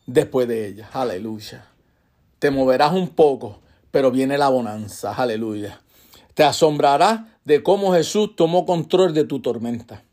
[0.06, 0.90] después de ella.
[0.94, 1.65] Aleluya.
[2.40, 3.61] Te moverás un poco,
[3.91, 5.14] pero viene la bonanza.
[5.14, 5.82] Aleluya.
[6.34, 10.03] Te asombrarás de cómo Jesús tomó control de tu tormenta.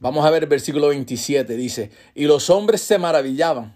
[0.00, 1.56] Vamos a ver el versículo 27.
[1.56, 3.74] Dice, y los hombres se maravillaban,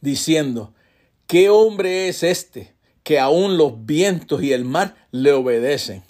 [0.00, 0.74] diciendo,
[1.26, 6.04] ¿qué hombre es este que aún los vientos y el mar le obedecen?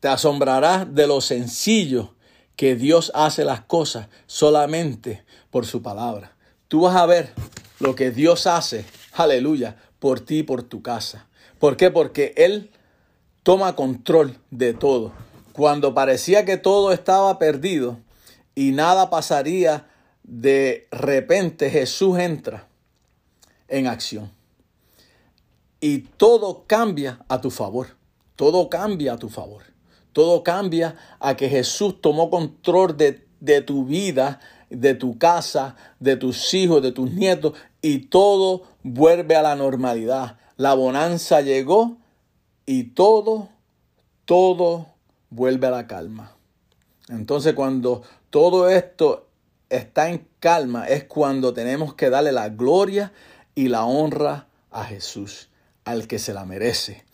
[0.00, 2.14] Te asombrarás de lo sencillo
[2.56, 6.33] que Dios hace las cosas solamente por su palabra.
[6.68, 7.32] Tú vas a ver
[7.80, 11.26] lo que Dios hace, aleluya, por ti y por tu casa.
[11.58, 11.90] ¿Por qué?
[11.90, 12.70] Porque Él
[13.42, 15.12] toma control de todo.
[15.52, 17.98] Cuando parecía que todo estaba perdido
[18.54, 19.86] y nada pasaría,
[20.24, 22.66] de repente Jesús entra
[23.68, 24.32] en acción.
[25.80, 27.88] Y todo cambia a tu favor.
[28.36, 29.62] Todo cambia a tu favor.
[30.12, 36.16] Todo cambia a que Jesús tomó control de, de tu vida, de tu casa, de
[36.16, 40.38] tus hijos, de tus nietos, y todo vuelve a la normalidad.
[40.56, 41.98] La bonanza llegó
[42.66, 43.48] y todo,
[44.24, 44.86] todo
[45.30, 46.36] vuelve a la calma.
[47.08, 49.28] Entonces cuando todo esto
[49.68, 53.12] está en calma es cuando tenemos que darle la gloria
[53.54, 55.50] y la honra a Jesús,
[55.84, 57.04] al que se la merece.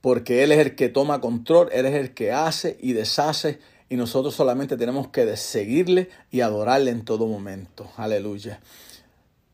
[0.00, 3.58] Porque Él es el que toma control, Él es el que hace y deshace
[3.88, 7.90] y nosotros solamente tenemos que seguirle y adorarle en todo momento.
[7.96, 8.60] Aleluya.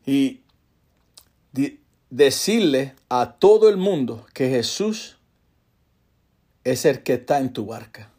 [0.05, 0.41] Y
[2.09, 5.17] decirle a todo el mundo que Jesús
[6.63, 8.09] es el que está en tu barca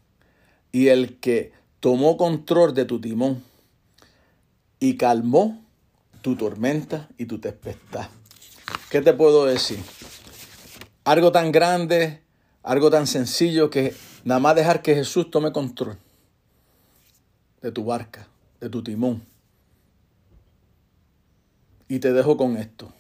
[0.71, 3.43] y el que tomó control de tu timón
[4.79, 5.63] y calmó
[6.23, 8.09] tu tormenta y tu tempestad.
[8.91, 9.79] ¿Qué te puedo decir?
[11.05, 12.23] Algo tan grande,
[12.63, 15.99] algo tan sencillo que nada más dejar que Jesús tome control
[17.65, 18.29] de tu barca,
[18.61, 19.23] de tu timón.
[21.89, 22.93] Y te dejo con esto.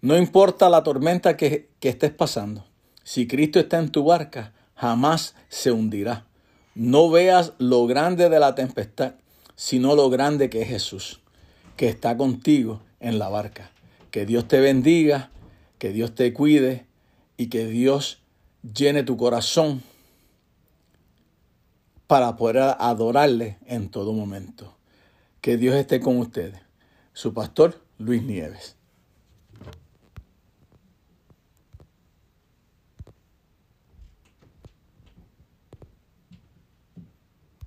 [0.00, 2.64] No importa la tormenta que, que estés pasando,
[3.04, 6.24] si Cristo está en tu barca, jamás se hundirá.
[6.74, 9.16] No veas lo grande de la tempestad,
[9.54, 11.20] sino lo grande que es Jesús,
[11.76, 13.70] que está contigo en la barca.
[14.10, 15.30] Que Dios te bendiga,
[15.76, 16.86] que Dios te cuide
[17.36, 18.22] y que Dios
[18.62, 19.82] llene tu corazón
[22.06, 24.76] para poder adorarle en todo momento.
[25.40, 26.60] Que Dios esté con ustedes.
[27.12, 28.75] Su pastor Luis Nieves.